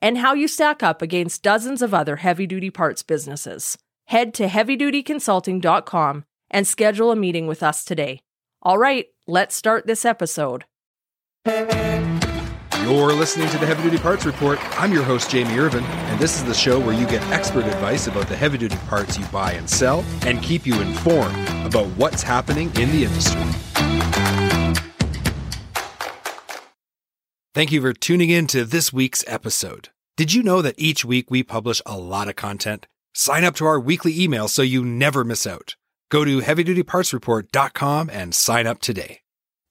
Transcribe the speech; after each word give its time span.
and 0.00 0.18
how 0.18 0.34
you 0.34 0.48
stack 0.48 0.82
up 0.82 1.02
against 1.02 1.42
dozens 1.42 1.82
of 1.82 1.94
other 1.94 2.16
heavy 2.16 2.46
duty 2.46 2.70
parts 2.70 3.02
businesses. 3.02 3.78
Head 4.06 4.34
to 4.34 4.46
heavydutyconsulting.com 4.46 6.24
and 6.50 6.66
schedule 6.66 7.10
a 7.10 7.16
meeting 7.16 7.46
with 7.46 7.62
us 7.62 7.84
today. 7.84 8.20
All 8.62 8.78
right, 8.78 9.06
let's 9.26 9.54
start 9.54 9.86
this 9.86 10.04
episode. 10.04 10.64
You're 12.84 13.14
listening 13.14 13.48
to 13.48 13.56
the 13.56 13.66
Heavy 13.66 13.82
Duty 13.82 13.96
Parts 13.96 14.26
Report. 14.26 14.58
I'm 14.78 14.92
your 14.92 15.04
host, 15.04 15.30
Jamie 15.30 15.58
Irvin, 15.58 15.84
and 15.84 16.20
this 16.20 16.36
is 16.36 16.44
the 16.44 16.52
show 16.52 16.78
where 16.78 16.94
you 16.94 17.06
get 17.06 17.22
expert 17.30 17.64
advice 17.64 18.08
about 18.08 18.28
the 18.28 18.36
heavy 18.36 18.58
duty 18.58 18.76
parts 18.88 19.18
you 19.18 19.24
buy 19.26 19.52
and 19.52 19.68
sell 19.68 20.04
and 20.26 20.42
keep 20.42 20.66
you 20.66 20.78
informed 20.82 21.34
about 21.64 21.86
what's 21.96 22.22
happening 22.22 22.66
in 22.76 22.90
the 22.90 23.04
industry. 23.04 23.93
Thank 27.54 27.70
you 27.70 27.80
for 27.80 27.92
tuning 27.92 28.30
in 28.30 28.48
to 28.48 28.64
this 28.64 28.92
week's 28.92 29.22
episode. 29.28 29.90
Did 30.16 30.34
you 30.34 30.42
know 30.42 30.60
that 30.60 30.74
each 30.76 31.04
week 31.04 31.30
we 31.30 31.44
publish 31.44 31.80
a 31.86 31.96
lot 31.96 32.26
of 32.26 32.34
content? 32.34 32.88
Sign 33.14 33.44
up 33.44 33.54
to 33.54 33.64
our 33.64 33.78
weekly 33.78 34.20
email 34.20 34.48
so 34.48 34.60
you 34.60 34.84
never 34.84 35.22
miss 35.22 35.46
out. 35.46 35.76
Go 36.10 36.24
to 36.24 36.40
heavydutypartsreport.com 36.40 38.10
and 38.12 38.34
sign 38.34 38.66
up 38.66 38.80
today. 38.80 39.20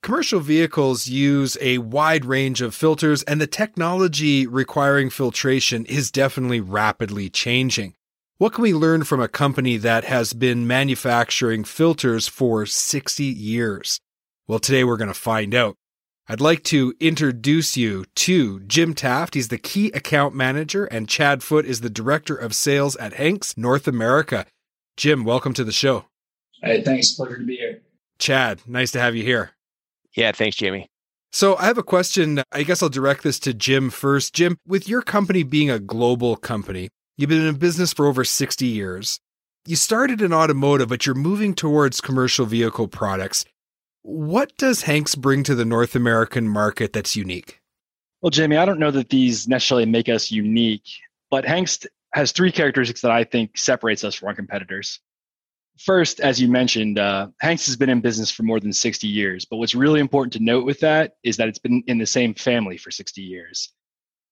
Commercial 0.02 0.40
vehicles 0.40 1.10
use 1.10 1.58
a 1.60 1.80
wide 1.80 2.24
range 2.24 2.62
of 2.62 2.74
filters, 2.74 3.22
and 3.24 3.42
the 3.42 3.48
technology 3.48 4.48
requiring 4.48 5.10
filtration 5.10 5.86
is 5.86 6.10
definitely 6.10 6.62
rapidly 6.62 7.30
changing. 7.30 7.96
What 8.38 8.54
can 8.54 8.62
we 8.62 8.74
learn 8.74 9.04
from 9.04 9.20
a 9.20 9.28
company 9.28 9.76
that 9.76 10.06
has 10.06 10.32
been 10.32 10.66
manufacturing 10.66 11.66
filters 11.66 12.30
for 12.30 12.66
60 12.66 13.26
years? 13.26 14.00
Well, 14.48 14.60
today 14.60 14.86
we're 14.86 14.96
going 14.96 15.10
to 15.10 15.14
find 15.14 15.54
out. 15.54 15.76
I'd 16.26 16.40
like 16.40 16.64
to 16.66 16.94
introduce 17.02 17.76
you 17.76 18.06
to 18.16 18.62
Jim 18.62 18.94
Taft. 18.94 19.34
He's 19.34 19.50
the 19.50 19.58
key 19.58 19.92
account 19.92 20.34
manager, 20.34 20.86
and 20.86 21.10
Chad 21.10 21.44
Foote 21.44 21.66
is 21.66 21.82
the 21.82 21.90
director 21.90 22.34
of 22.34 22.56
sales 22.56 22.96
at 22.96 23.16
Hengst 23.16 23.58
North 23.58 23.90
America. 23.90 24.46
Jim, 24.96 25.26
welcome 25.26 25.54
to 25.54 25.66
the 25.66 25.74
show. 25.74 26.06
Hey, 26.62 26.82
thanks. 26.82 27.12
Pleasure 27.12 27.40
to 27.40 27.46
be 27.46 27.58
here. 27.58 27.82
Chad, 28.20 28.62
nice 28.66 28.92
to 28.92 29.02
have 29.02 29.18
you 29.18 29.24
here. 29.24 29.52
Yeah, 30.16 30.32
thanks, 30.32 30.56
Jamie. 30.56 30.88
So 31.34 31.58
I 31.58 31.66
have 31.66 31.78
a 31.78 31.84
question. 31.84 32.42
I 32.54 32.64
guess 32.64 32.82
I'll 32.82 32.88
direct 32.88 33.24
this 33.24 33.38
to 33.40 33.54
Jim 33.54 33.90
first. 33.90 34.34
Jim, 34.34 34.58
with 34.66 34.88
your 34.88 35.02
company 35.02 35.44
being 35.44 35.70
a 35.70 35.78
global 35.78 36.38
company, 36.38 36.88
you've 37.18 37.32
been 37.32 37.46
in 37.46 37.56
business 37.56 37.92
for 37.92 38.08
over 38.08 38.24
60 38.24 38.66
years. 38.66 39.20
You 39.66 39.76
started 39.76 40.22
in 40.22 40.32
automotive, 40.32 40.88
but 40.88 41.06
you're 41.06 41.16
moving 41.16 41.54
towards 41.54 42.00
commercial 42.00 42.46
vehicle 42.46 42.88
products. 42.88 43.44
What 44.04 44.58
does 44.58 44.84
Hengst 44.84 45.20
bring 45.20 45.44
to 45.44 45.56
the 45.56 45.64
North 45.64 45.96
American 45.96 46.48
market 46.48 46.92
that's 46.92 47.16
unique? 47.16 47.62
Well, 48.22 48.30
Jamie, 48.30 48.58
I 48.58 48.66
don't 48.66 48.80
know 48.80 48.92
that 48.92 49.10
these 49.10 49.48
necessarily 49.48 49.86
make 49.86 50.10
us 50.10 50.30
unique, 50.30 50.88
but 51.32 51.46
Hengst 51.46 51.88
has 52.14 52.34
three 52.34 52.52
characteristics 52.52 53.02
that 53.02 53.12
I 53.12 53.24
think 53.24 53.58
separates 53.58 54.04
us 54.04 54.14
from 54.14 54.28
our 54.28 54.36
competitors. 54.36 55.00
First, 55.80 56.20
as 56.20 56.40
you 56.40 56.50
mentioned, 56.50 57.00
uh, 57.00 57.30
Hengst 57.42 57.66
has 57.66 57.78
been 57.78 57.90
in 57.90 58.02
business 58.02 58.30
for 58.30 58.44
more 58.44 58.60
than 58.60 58.74
60 58.74 59.08
years. 59.08 59.46
But 59.46 59.58
what's 59.58 59.74
really 59.74 60.02
important 60.02 60.34
to 60.34 60.44
note 60.44 60.66
with 60.66 60.82
that 60.82 61.14
is 61.24 61.38
that 61.38 61.48
it's 61.48 61.60
been 61.60 61.82
in 61.88 61.98
the 61.98 62.06
same 62.06 62.34
family 62.34 62.78
for 62.78 62.92
60 62.92 63.22
years. 63.22 63.70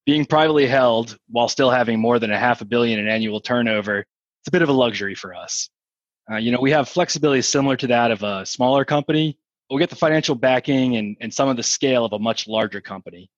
Being 0.06 0.26
privately 0.26 0.68
held 0.68 1.18
while 1.30 1.48
still 1.48 1.72
having 1.72 1.98
more 1.98 2.20
than 2.20 2.32
a 2.32 2.38
half 2.38 2.60
a 2.60 2.66
billion 2.66 3.00
in 3.00 3.08
annual 3.08 3.40
turnover, 3.40 4.00
it's 4.00 4.48
a 4.48 4.52
bit 4.52 4.64
of 4.64 4.70
a 4.70 4.74
luxury 4.74 5.16
for 5.16 5.34
us. 5.34 5.70
Uh, 6.30 6.36
you 6.36 6.52
know, 6.52 6.60
we 6.60 6.72
have 6.72 6.90
flexibility 6.90 7.42
similar 7.42 7.78
to 7.78 7.88
that 7.88 8.12
of 8.12 8.22
a 8.22 8.46
smaller 8.46 8.86
company, 8.86 9.38
we'll 9.72 9.80
get 9.80 9.90
the 9.90 9.96
financial 9.96 10.36
backing 10.36 10.98
and, 10.98 11.16
and 11.22 11.34
some 11.34 11.48
of 11.48 11.56
the 11.56 11.64
scale 11.64 12.04
of 12.04 12.12
a 12.12 12.20
much 12.20 12.46
larger 12.46 12.82
company. 12.82 13.30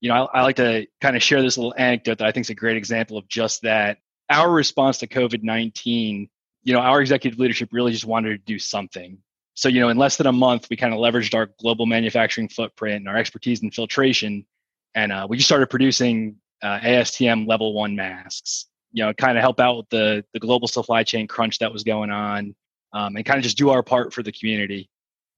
You 0.00 0.08
know, 0.08 0.28
I, 0.32 0.38
I 0.38 0.42
like 0.42 0.56
to 0.56 0.86
kind 1.00 1.16
of 1.16 1.22
share 1.22 1.42
this 1.42 1.58
little 1.58 1.74
anecdote 1.76 2.18
that 2.18 2.28
I 2.28 2.32
think 2.32 2.46
is 2.46 2.50
a 2.50 2.54
great 2.54 2.76
example 2.76 3.18
of 3.18 3.26
just 3.28 3.62
that. 3.62 3.98
Our 4.30 4.50
response 4.52 4.98
to 4.98 5.08
COVID 5.08 5.42
19, 5.42 6.28
you 6.62 6.72
know, 6.72 6.78
our 6.78 7.00
executive 7.00 7.40
leadership 7.40 7.70
really 7.72 7.90
just 7.90 8.04
wanted 8.04 8.30
to 8.30 8.38
do 8.38 8.60
something. 8.60 9.18
So, 9.54 9.68
you 9.68 9.80
know, 9.80 9.88
in 9.88 9.96
less 9.96 10.16
than 10.16 10.28
a 10.28 10.32
month, 10.32 10.68
we 10.70 10.76
kind 10.76 10.94
of 10.94 11.00
leveraged 11.00 11.34
our 11.34 11.50
global 11.60 11.86
manufacturing 11.86 12.48
footprint 12.48 12.98
and 12.98 13.08
our 13.08 13.16
expertise 13.16 13.62
in 13.62 13.72
filtration. 13.72 14.46
And 14.94 15.10
uh, 15.10 15.26
we 15.28 15.38
just 15.38 15.48
started 15.48 15.68
producing 15.68 16.36
uh, 16.62 16.78
ASTM 16.78 17.48
level 17.48 17.74
one 17.74 17.96
masks, 17.96 18.66
you 18.92 19.04
know, 19.04 19.12
kind 19.12 19.36
of 19.36 19.42
help 19.42 19.58
out 19.58 19.76
with 19.78 19.88
the, 19.90 20.24
the 20.32 20.38
global 20.38 20.68
supply 20.68 21.02
chain 21.02 21.26
crunch 21.26 21.58
that 21.58 21.72
was 21.72 21.82
going 21.82 22.10
on 22.10 22.54
um, 22.92 23.16
and 23.16 23.26
kind 23.26 23.38
of 23.38 23.42
just 23.42 23.58
do 23.58 23.70
our 23.70 23.82
part 23.82 24.14
for 24.14 24.22
the 24.22 24.32
community. 24.32 24.88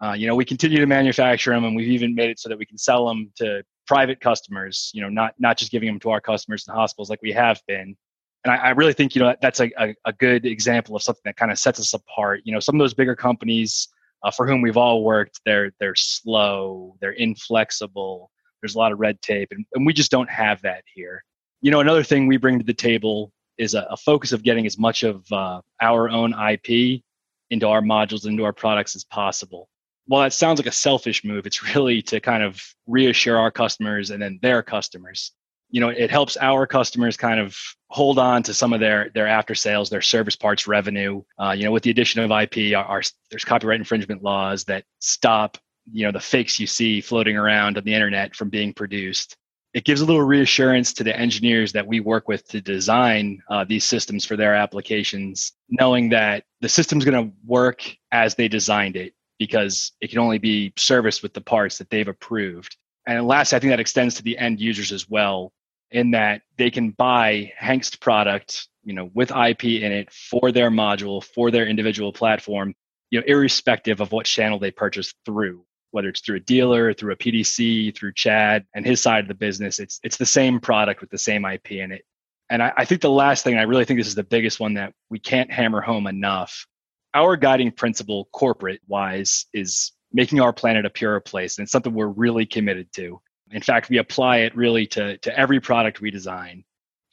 Uh, 0.02 0.14
you 0.14 0.26
know, 0.26 0.34
we 0.34 0.44
continue 0.44 0.78
to 0.78 0.86
manufacture 0.86 1.52
them, 1.52 1.64
and 1.64 1.76
we've 1.76 1.88
even 1.88 2.14
made 2.14 2.28
it 2.28 2.40
so 2.40 2.48
that 2.48 2.58
we 2.58 2.66
can 2.66 2.76
sell 2.76 3.06
them 3.06 3.32
to 3.36 3.62
private 3.86 4.20
customers. 4.20 4.90
You 4.92 5.02
know, 5.02 5.08
not 5.08 5.34
not 5.38 5.56
just 5.56 5.70
giving 5.70 5.86
them 5.86 6.00
to 6.00 6.10
our 6.10 6.20
customers 6.20 6.64
in 6.66 6.74
hospitals 6.74 7.08
like 7.08 7.22
we 7.22 7.32
have 7.32 7.60
been. 7.68 7.96
And 8.44 8.52
I, 8.52 8.56
I 8.56 8.70
really 8.70 8.92
think 8.92 9.14
you 9.14 9.22
know 9.22 9.36
that's 9.40 9.60
a, 9.60 9.70
a, 9.78 9.94
a, 10.04 10.12
good 10.12 10.44
example 10.44 10.96
of 10.96 11.02
something 11.04 11.22
that 11.26 11.36
kind 11.36 11.52
of 11.52 11.58
sets 11.58 11.78
us 11.78 11.94
apart. 11.94 12.40
You 12.44 12.52
know, 12.52 12.58
some 12.58 12.74
of 12.74 12.80
those 12.80 12.94
bigger 12.94 13.14
companies 13.14 13.88
uh, 14.24 14.32
for 14.32 14.44
whom 14.46 14.60
we've 14.60 14.76
all 14.76 15.04
worked, 15.04 15.40
they're 15.46 15.70
they're 15.78 15.94
slow, 15.94 16.96
they're 17.00 17.12
inflexible. 17.12 18.30
There's 18.60 18.74
a 18.74 18.78
lot 18.78 18.90
of 18.90 18.98
red 18.98 19.22
tape, 19.22 19.48
and, 19.52 19.64
and 19.74 19.86
we 19.86 19.92
just 19.92 20.10
don't 20.10 20.30
have 20.30 20.60
that 20.62 20.82
here. 20.92 21.22
You 21.60 21.70
know, 21.70 21.78
another 21.78 22.02
thing 22.02 22.26
we 22.26 22.38
bring 22.38 22.58
to 22.58 22.64
the 22.64 22.74
table 22.74 23.32
is 23.56 23.74
a, 23.74 23.86
a 23.90 23.96
focus 23.96 24.32
of 24.32 24.42
getting 24.42 24.66
as 24.66 24.78
much 24.78 25.04
of 25.04 25.30
uh, 25.30 25.60
our 25.80 26.10
own 26.10 26.34
IP 26.34 27.02
into 27.50 27.68
our 27.68 27.82
modules, 27.82 28.26
into 28.26 28.44
our 28.44 28.52
products 28.52 28.96
as 28.96 29.04
possible 29.04 29.68
while 30.06 30.22
that 30.22 30.32
sounds 30.32 30.58
like 30.58 30.66
a 30.66 30.72
selfish 30.72 31.24
move, 31.24 31.46
it's 31.46 31.74
really 31.74 32.02
to 32.02 32.20
kind 32.20 32.42
of 32.42 32.62
reassure 32.86 33.38
our 33.38 33.50
customers 33.50 34.10
and 34.10 34.22
then 34.22 34.38
their 34.42 34.62
customers. 34.62 35.32
You 35.70 35.80
know, 35.80 35.88
it 35.88 36.10
helps 36.10 36.36
our 36.36 36.66
customers 36.66 37.16
kind 37.16 37.40
of 37.40 37.56
hold 37.88 38.18
on 38.18 38.42
to 38.42 38.52
some 38.52 38.74
of 38.74 38.80
their 38.80 39.10
their 39.14 39.26
after 39.26 39.54
sales, 39.54 39.88
their 39.88 40.02
service 40.02 40.36
parts 40.36 40.66
revenue. 40.66 41.22
Uh, 41.38 41.52
you 41.52 41.64
know, 41.64 41.72
with 41.72 41.82
the 41.82 41.90
addition 41.90 42.20
of 42.20 42.30
IP, 42.30 42.76
our, 42.76 42.84
our, 42.84 43.02
there's 43.30 43.44
copyright 43.44 43.80
infringement 43.80 44.22
laws 44.22 44.64
that 44.64 44.84
stop 44.98 45.56
you 45.90 46.04
know 46.04 46.12
the 46.12 46.20
fakes 46.20 46.60
you 46.60 46.66
see 46.66 47.00
floating 47.00 47.36
around 47.36 47.78
on 47.78 47.84
the 47.84 47.94
internet 47.94 48.36
from 48.36 48.50
being 48.50 48.74
produced. 48.74 49.36
It 49.72 49.84
gives 49.84 50.02
a 50.02 50.04
little 50.04 50.22
reassurance 50.22 50.92
to 50.94 51.04
the 51.04 51.18
engineers 51.18 51.72
that 51.72 51.86
we 51.86 52.00
work 52.00 52.28
with 52.28 52.46
to 52.48 52.60
design 52.60 53.42
uh, 53.48 53.64
these 53.64 53.86
systems 53.86 54.26
for 54.26 54.36
their 54.36 54.54
applications, 54.54 55.52
knowing 55.70 56.10
that 56.10 56.44
the 56.60 56.68
system's 56.68 57.06
going 57.06 57.30
to 57.30 57.34
work 57.46 57.82
as 58.10 58.34
they 58.34 58.48
designed 58.48 58.96
it 58.96 59.14
because 59.46 59.90
it 60.00 60.08
can 60.08 60.20
only 60.20 60.38
be 60.38 60.72
serviced 60.76 61.20
with 61.20 61.34
the 61.34 61.40
parts 61.40 61.78
that 61.78 61.90
they've 61.90 62.06
approved. 62.06 62.76
And 63.08 63.26
last, 63.26 63.52
I 63.52 63.58
think 63.58 63.72
that 63.72 63.80
extends 63.80 64.14
to 64.14 64.22
the 64.22 64.38
end 64.38 64.60
users 64.60 64.92
as 64.92 65.08
well, 65.08 65.52
in 65.90 66.12
that 66.12 66.42
they 66.58 66.70
can 66.70 66.90
buy 66.90 67.52
Hengst 67.60 68.00
product, 68.00 68.68
you 68.84 68.94
know, 68.94 69.10
with 69.14 69.32
IP 69.32 69.64
in 69.64 69.90
it 69.90 70.12
for 70.12 70.52
their 70.52 70.70
module, 70.70 71.24
for 71.24 71.50
their 71.50 71.66
individual 71.66 72.12
platform, 72.12 72.72
you 73.10 73.18
know, 73.18 73.24
irrespective 73.26 74.00
of 74.00 74.12
what 74.12 74.26
channel 74.26 74.60
they 74.60 74.70
purchase 74.70 75.12
through, 75.24 75.64
whether 75.90 76.08
it's 76.08 76.20
through 76.20 76.36
a 76.36 76.40
dealer, 76.40 76.94
through 76.94 77.12
a 77.12 77.16
PDC, 77.16 77.96
through 77.96 78.12
Chad 78.14 78.64
and 78.76 78.86
his 78.86 79.02
side 79.02 79.24
of 79.24 79.28
the 79.28 79.34
business. 79.34 79.80
It's 79.80 79.98
it's 80.04 80.16
the 80.16 80.24
same 80.24 80.60
product 80.60 81.00
with 81.00 81.10
the 81.10 81.18
same 81.18 81.44
IP 81.44 81.72
in 81.72 81.90
it. 81.90 82.04
And 82.48 82.62
I, 82.62 82.72
I 82.76 82.84
think 82.84 83.00
the 83.00 83.10
last 83.10 83.42
thing, 83.42 83.58
I 83.58 83.62
really 83.62 83.84
think 83.84 83.98
this 83.98 84.06
is 84.06 84.14
the 84.14 84.22
biggest 84.22 84.60
one 84.60 84.74
that 84.74 84.92
we 85.10 85.18
can't 85.18 85.50
hammer 85.50 85.80
home 85.80 86.06
enough, 86.06 86.66
our 87.14 87.36
guiding 87.36 87.70
principle 87.70 88.28
corporate 88.32 88.80
wise 88.88 89.46
is 89.52 89.92
making 90.12 90.40
our 90.40 90.52
planet 90.52 90.84
a 90.84 90.90
purer 90.90 91.20
place 91.20 91.58
and 91.58 91.64
it's 91.64 91.72
something 91.72 91.94
we're 91.94 92.06
really 92.06 92.46
committed 92.46 92.92
to. 92.94 93.20
In 93.50 93.62
fact 93.62 93.90
we 93.90 93.98
apply 93.98 94.38
it 94.38 94.56
really 94.56 94.86
to, 94.88 95.18
to 95.18 95.38
every 95.38 95.60
product 95.60 96.00
we 96.00 96.10
design. 96.10 96.64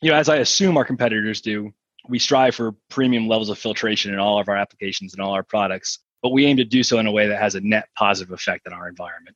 You 0.01 0.12
know 0.12 0.18
as 0.18 0.30
i 0.30 0.38
assume 0.38 0.78
our 0.78 0.86
competitors 0.86 1.42
do 1.42 1.72
we 2.07 2.19
strive 2.19 2.56
for 2.56 2.74
premium 2.90 3.28
levels 3.28 3.50
of 3.50 3.57
filtration 3.57 4.13
in 4.13 4.19
all 4.19 4.40
of 4.40 4.48
our 4.48 4.56
applications 4.56 5.13
and 5.13 5.22
all 5.22 5.34
our 5.34 5.44
products 5.44 6.00
but 6.24 6.30
we 6.30 6.46
aim 6.46 6.57
to 6.57 6.66
do 6.66 6.84
so 6.84 7.00
in 7.00 7.07
a 7.07 7.12
way 7.12 7.28
that 7.28 7.40
has 7.40 7.56
a 7.56 7.62
net 7.62 7.90
positive 7.98 8.34
effect 8.34 8.68
on 8.68 8.74
our 8.74 8.88
environment. 8.88 9.36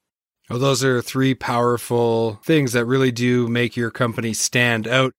Well 0.49 0.59
those 0.59 0.83
are 0.83 1.01
three 1.01 1.35
powerful 1.35 2.39
things 2.45 2.71
that 2.73 2.85
really 2.85 3.11
do 3.11 3.47
make 3.47 3.75
your 3.75 3.91
company 3.91 4.33
stand 4.33 4.87
out. 4.87 5.13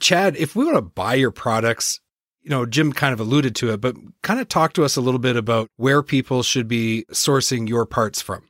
Chad 0.00 0.36
if 0.36 0.56
we 0.56 0.64
want 0.64 0.76
to 0.76 0.82
buy 0.82 1.14
your 1.14 1.30
products 1.30 2.00
you 2.42 2.50
know, 2.50 2.66
Jim 2.66 2.92
kind 2.92 3.12
of 3.12 3.20
alluded 3.20 3.54
to 3.56 3.72
it, 3.72 3.80
but 3.80 3.96
kind 4.22 4.40
of 4.40 4.48
talk 4.48 4.72
to 4.74 4.84
us 4.84 4.96
a 4.96 5.00
little 5.00 5.18
bit 5.18 5.36
about 5.36 5.70
where 5.76 6.02
people 6.02 6.42
should 6.42 6.68
be 6.68 7.04
sourcing 7.10 7.68
your 7.68 7.86
parts 7.86 8.22
from. 8.22 8.48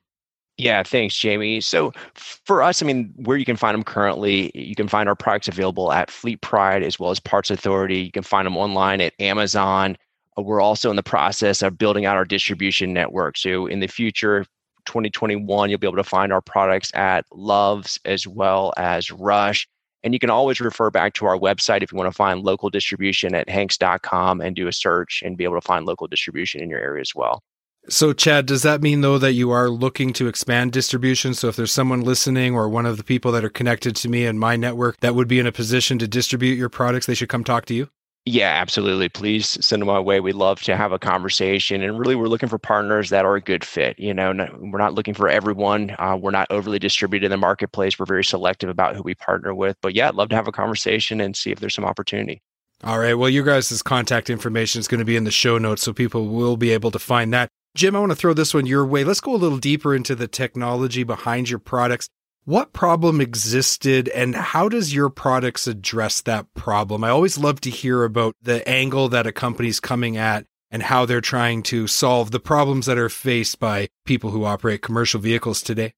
Yeah, 0.58 0.82
thanks, 0.82 1.17
Jamie. 1.17 1.61
So 1.61 1.93
for 2.14 2.62
us, 2.64 2.82
I 2.82 2.87
mean, 2.87 3.14
where 3.17 3.37
you 3.37 3.44
can 3.44 3.56
find 3.56 3.75
them 3.75 3.85
currently, 3.85 4.50
you 4.55 4.75
can 4.75 4.88
find 4.88 5.08
our 5.08 5.14
products 5.14 5.46
available 5.46 5.93
at 5.93 6.11
Fleet 6.11 6.40
Pride 6.40 6.82
as 6.82 6.99
well 6.99 7.12
as 7.12 7.20
Parts 7.20 7.50
Authority. 7.50 8.00
You 8.00 8.11
can 8.11 8.25
find 8.25 8.44
them 8.44 8.56
online 8.56 9.00
at 9.00 9.14
Amazon. 9.20 9.96
Uh, 10.37 10.43
we're 10.43 10.61
also 10.61 10.90
in 10.90 10.96
the 10.96 11.02
process 11.02 11.62
of 11.62 11.79
building 11.79 12.06
out 12.06 12.17
our 12.17 12.25
distribution 12.25 12.93
network. 12.93 13.37
So 13.37 13.67
in 13.67 13.79
the 13.79 13.87
future, 13.87 14.44
2021, 14.87 15.70
you'll 15.70 15.79
be 15.79 15.87
able 15.87 15.96
to 15.96 16.02
find 16.02 16.32
our 16.32 16.40
products 16.40 16.90
at 16.94 17.25
Love's 17.32 18.00
as 18.05 18.26
well 18.26 18.73
as 18.76 19.12
Rush. 19.12 19.69
And 20.09 20.15
you 20.15 20.19
can 20.19 20.31
always 20.31 20.59
refer 20.59 20.91
back 20.91 21.13
to 21.17 21.27
our 21.27 21.37
website 21.37 21.83
if 21.83 21.93
you 21.93 21.99
want 21.99 22.11
to 22.11 22.17
find 22.17 22.43
local 22.43 22.71
distribution 22.71 23.35
at 23.35 23.47
hengst.com 23.47 24.41
and 24.41 24.57
do 24.57 24.67
a 24.67 24.73
search 24.73 25.23
and 25.23 25.37
be 25.37 25.45
able 25.45 25.57
to 25.57 25.61
find 25.61 25.85
local 25.85 26.07
distribution 26.07 26.63
in 26.63 26.71
your 26.71 26.79
area 26.79 27.03
as 27.03 27.15
well. 27.15 27.43
So, 27.91 28.15
Chad, 28.15 28.47
does 28.47 28.63
that 28.63 28.81
mean 28.81 29.03
though 29.03 29.19
that 29.19 29.35
you 29.35 29.51
are 29.51 29.69
looking 29.69 30.15
to 30.15 30.27
expand 30.27 30.73
distribution? 30.73 31.35
So, 31.35 31.49
if 31.49 31.57
there's 31.57 31.73
someone 31.73 32.01
listening 32.01 32.55
or 32.55 32.71
one 32.71 32.87
of 32.87 32.97
the 32.97 33.05
people 33.05 33.33
that 33.33 33.45
are 33.45 33.51
connected 33.51 33.97
to 33.97 34.09
me 34.09 34.25
and 34.25 34.41
my 34.41 34.57
network 34.57 34.97
that 35.01 35.15
would 35.15 35.29
be 35.29 35.41
in 35.41 35.47
a 35.47 35.53
position 35.53 35.99
to 35.99 36.09
distribute 36.09 36.57
your 36.57 36.71
products, 36.71 37.05
they 37.05 37.13
should 37.13 37.29
come 37.29 37.45
talk 37.45 37.67
to 37.67 37.75
you? 37.75 37.91
Yeah, 38.31 38.51
absolutely. 38.51 39.09
Please 39.09 39.57
send 39.65 39.81
them 39.81 39.89
our 39.89 40.03
way. 40.03 40.21
We'd 40.21 40.35
love 40.35 40.61
to 40.65 40.77
have 40.77 40.93
a 40.93 40.99
conversation. 40.99 41.81
And 41.81 41.99
really, 41.99 42.15
we're 42.15 42.27
looking 42.27 42.51
for 42.51 42.59
partners 42.59 43.09
that 43.09 43.25
are 43.25 43.37
a 43.37 43.41
good 43.41 43.65
fit. 43.65 43.99
You 43.99 44.13
know, 44.13 44.33
no, 44.33 44.55
we're 44.61 44.79
not 44.79 44.93
looking 44.93 45.15
for 45.15 45.31
everyone. 45.31 45.97
Uh, 45.99 46.19
we're 46.21 46.31
not 46.31 46.47
overly 46.51 46.79
distributed 46.79 47.25
in 47.25 47.31
the 47.31 47.39
marketplace. 47.39 47.99
We're 47.99 48.05
very 48.05 48.23
selective 48.23 48.69
about 48.69 48.95
who 48.97 49.03
we 49.03 49.15
partner 49.15 49.55
with. 49.55 49.79
But 49.81 49.95
yeah, 49.95 50.09
I'd 50.09 50.15
love 50.15 50.29
to 50.29 50.37
have 50.37 50.47
a 50.47 50.53
conversation 50.53 51.23
and 51.23 51.35
see 51.35 51.53
if 51.53 51.61
there's 51.61 51.75
some 51.75 51.87
opportunity. 51.87 52.43
All 52.85 52.99
right. 52.99 53.15
Well, 53.15 53.31
you 53.31 53.43
guys' 53.43 53.83
contact 53.83 54.29
information 54.29 54.81
is 54.81 54.89
going 54.89 54.99
to 54.99 55.07
be 55.07 55.17
in 55.17 55.25
the 55.25 55.31
show 55.31 55.57
notes, 55.57 55.83
so 55.83 55.95
people 55.95 56.29
will 56.29 56.59
be 56.59 56.71
able 56.71 56.91
to 56.91 56.99
find 56.99 57.33
that. 57.33 57.49
Jim, 57.75 57.97
I 57.97 58.01
want 58.01 58.13
to 58.13 58.17
throw 58.17 58.35
this 58.35 58.53
one 58.53 58.67
your 58.67 58.85
way. 58.85 59.05
Let's 59.05 59.23
go 59.23 59.35
a 59.35 59.37
little 59.37 59.59
deeper 59.59 59.95
into 59.95 60.15
the 60.15 60.29
technology 60.29 61.03
behind 61.03 61.49
your 61.49 61.61
products. 61.61 62.09
What 62.49 62.73
problem 62.73 63.21
existed 63.21 64.09
and 64.09 64.35
how 64.35 64.71
does 64.71 64.95
your 64.95 65.11
products 65.11 65.67
address 65.67 66.23
that 66.23 66.47
problem? 66.55 67.05
I 67.05 67.11
always 67.11 67.37
love 67.37 67.61
to 67.61 67.69
hear 67.69 68.05
about 68.05 68.37
the 68.41 68.67
angle 68.67 69.11
that 69.11 69.27
a 69.27 69.33
company's 69.33 69.81
coming 69.81 70.17
at 70.17 70.47
and 70.71 70.83
how 70.83 71.05
they're 71.05 71.21
trying 71.21 71.62
to 71.65 71.87
solve 71.87 72.31
the 72.31 72.41
problems 72.41 72.87
that 72.87 72.97
are 72.97 73.11
faced 73.11 73.59
by 73.59 73.89
people 74.06 74.31
who 74.31 74.47
operate 74.47 74.81
commercial 74.81 75.21
vehicles 75.21 75.61
today. 75.61 75.93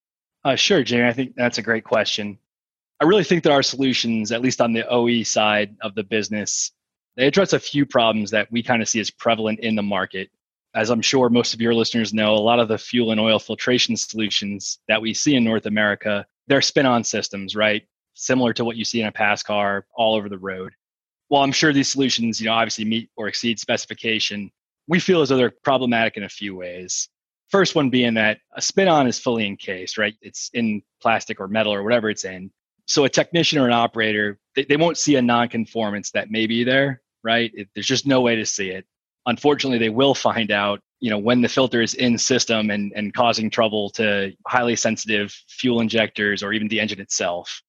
Uh, 0.44 0.56
sure, 0.56 0.82
Jamie. 0.82 1.06
I 1.06 1.12
think 1.12 1.36
that's 1.36 1.58
a 1.58 1.62
great 1.62 1.84
question. 1.84 2.36
I 2.98 3.04
really 3.04 3.22
think 3.22 3.44
that 3.44 3.52
our 3.52 3.62
solutions, 3.62 4.32
at 4.32 4.42
least 4.42 4.60
on 4.60 4.72
the 4.72 4.88
OE 4.88 5.22
side 5.22 5.76
of 5.82 5.94
the 5.94 6.02
business, 6.02 6.72
they 7.14 7.28
address 7.28 7.52
a 7.52 7.60
few 7.60 7.86
problems 7.86 8.32
that 8.32 8.50
we 8.50 8.64
kind 8.64 8.82
of 8.82 8.88
see 8.88 8.98
as 8.98 9.12
prevalent 9.12 9.60
in 9.60 9.76
the 9.76 9.84
market 9.84 10.32
as 10.74 10.90
I'm 10.90 11.02
sure 11.02 11.28
most 11.28 11.54
of 11.54 11.60
your 11.60 11.74
listeners 11.74 12.14
know, 12.14 12.34
a 12.34 12.36
lot 12.36 12.60
of 12.60 12.68
the 12.68 12.78
fuel 12.78 13.10
and 13.10 13.20
oil 13.20 13.38
filtration 13.38 13.96
solutions 13.96 14.78
that 14.88 15.02
we 15.02 15.14
see 15.14 15.34
in 15.34 15.44
North 15.44 15.66
America, 15.66 16.26
they're 16.50 16.60
spin 16.60 16.84
on 16.84 17.04
systems, 17.04 17.54
right? 17.54 17.82
Similar 18.14 18.52
to 18.54 18.64
what 18.64 18.76
you 18.76 18.84
see 18.84 19.00
in 19.00 19.06
a 19.06 19.12
pass 19.12 19.42
car 19.42 19.86
all 19.94 20.16
over 20.16 20.28
the 20.28 20.38
road. 20.38 20.72
While 21.28 21.44
I'm 21.44 21.52
sure 21.52 21.72
these 21.72 21.88
solutions, 21.88 22.40
you 22.40 22.46
know, 22.46 22.54
obviously 22.54 22.84
meet 22.84 23.08
or 23.16 23.28
exceed 23.28 23.60
specification, 23.60 24.50
we 24.88 24.98
feel 24.98 25.22
as 25.22 25.28
though 25.28 25.36
they're 25.36 25.54
problematic 25.62 26.16
in 26.16 26.24
a 26.24 26.28
few 26.28 26.56
ways. 26.56 27.08
First 27.50 27.76
one 27.76 27.88
being 27.88 28.14
that 28.14 28.38
a 28.56 28.60
spin 28.60 28.88
on 28.88 29.06
is 29.06 29.18
fully 29.18 29.46
encased, 29.46 29.96
right? 29.96 30.14
It's 30.20 30.50
in 30.52 30.82
plastic 31.00 31.40
or 31.40 31.46
metal 31.46 31.72
or 31.72 31.84
whatever 31.84 32.10
it's 32.10 32.24
in. 32.24 32.50
So 32.86 33.04
a 33.04 33.08
technician 33.08 33.60
or 33.60 33.66
an 33.66 33.72
operator, 33.72 34.38
they, 34.56 34.64
they 34.64 34.76
won't 34.76 34.98
see 34.98 35.14
a 35.14 35.22
non-conformance 35.22 36.10
that 36.10 36.32
may 36.32 36.48
be 36.48 36.64
there, 36.64 37.00
right? 37.22 37.52
It, 37.54 37.68
there's 37.74 37.86
just 37.86 38.06
no 38.06 38.20
way 38.20 38.34
to 38.34 38.44
see 38.44 38.70
it 38.70 38.84
unfortunately 39.26 39.78
they 39.78 39.90
will 39.90 40.14
find 40.14 40.50
out 40.50 40.80
you 41.00 41.10
know 41.10 41.18
when 41.18 41.40
the 41.40 41.48
filter 41.48 41.82
is 41.82 41.94
in 41.94 42.18
system 42.18 42.70
and, 42.70 42.92
and 42.94 43.14
causing 43.14 43.50
trouble 43.50 43.90
to 43.90 44.32
highly 44.46 44.76
sensitive 44.76 45.32
fuel 45.48 45.80
injectors 45.80 46.42
or 46.42 46.52
even 46.52 46.68
the 46.68 46.80
engine 46.80 47.00
itself 47.00 47.62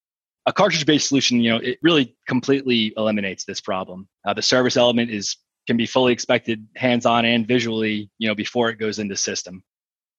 a 0.46 0.52
cartridge 0.52 0.86
based 0.86 1.08
solution 1.08 1.40
you 1.40 1.50
know 1.50 1.58
it 1.58 1.78
really 1.82 2.16
completely 2.28 2.92
eliminates 2.96 3.44
this 3.44 3.60
problem 3.60 4.08
uh, 4.26 4.34
the 4.34 4.42
service 4.42 4.76
element 4.76 5.10
is 5.10 5.36
can 5.66 5.76
be 5.76 5.86
fully 5.86 6.12
expected 6.12 6.66
hands 6.76 7.06
on 7.06 7.24
and 7.24 7.46
visually 7.46 8.10
you 8.18 8.28
know 8.28 8.34
before 8.34 8.68
it 8.68 8.78
goes 8.78 8.98
into 8.98 9.16
system 9.16 9.62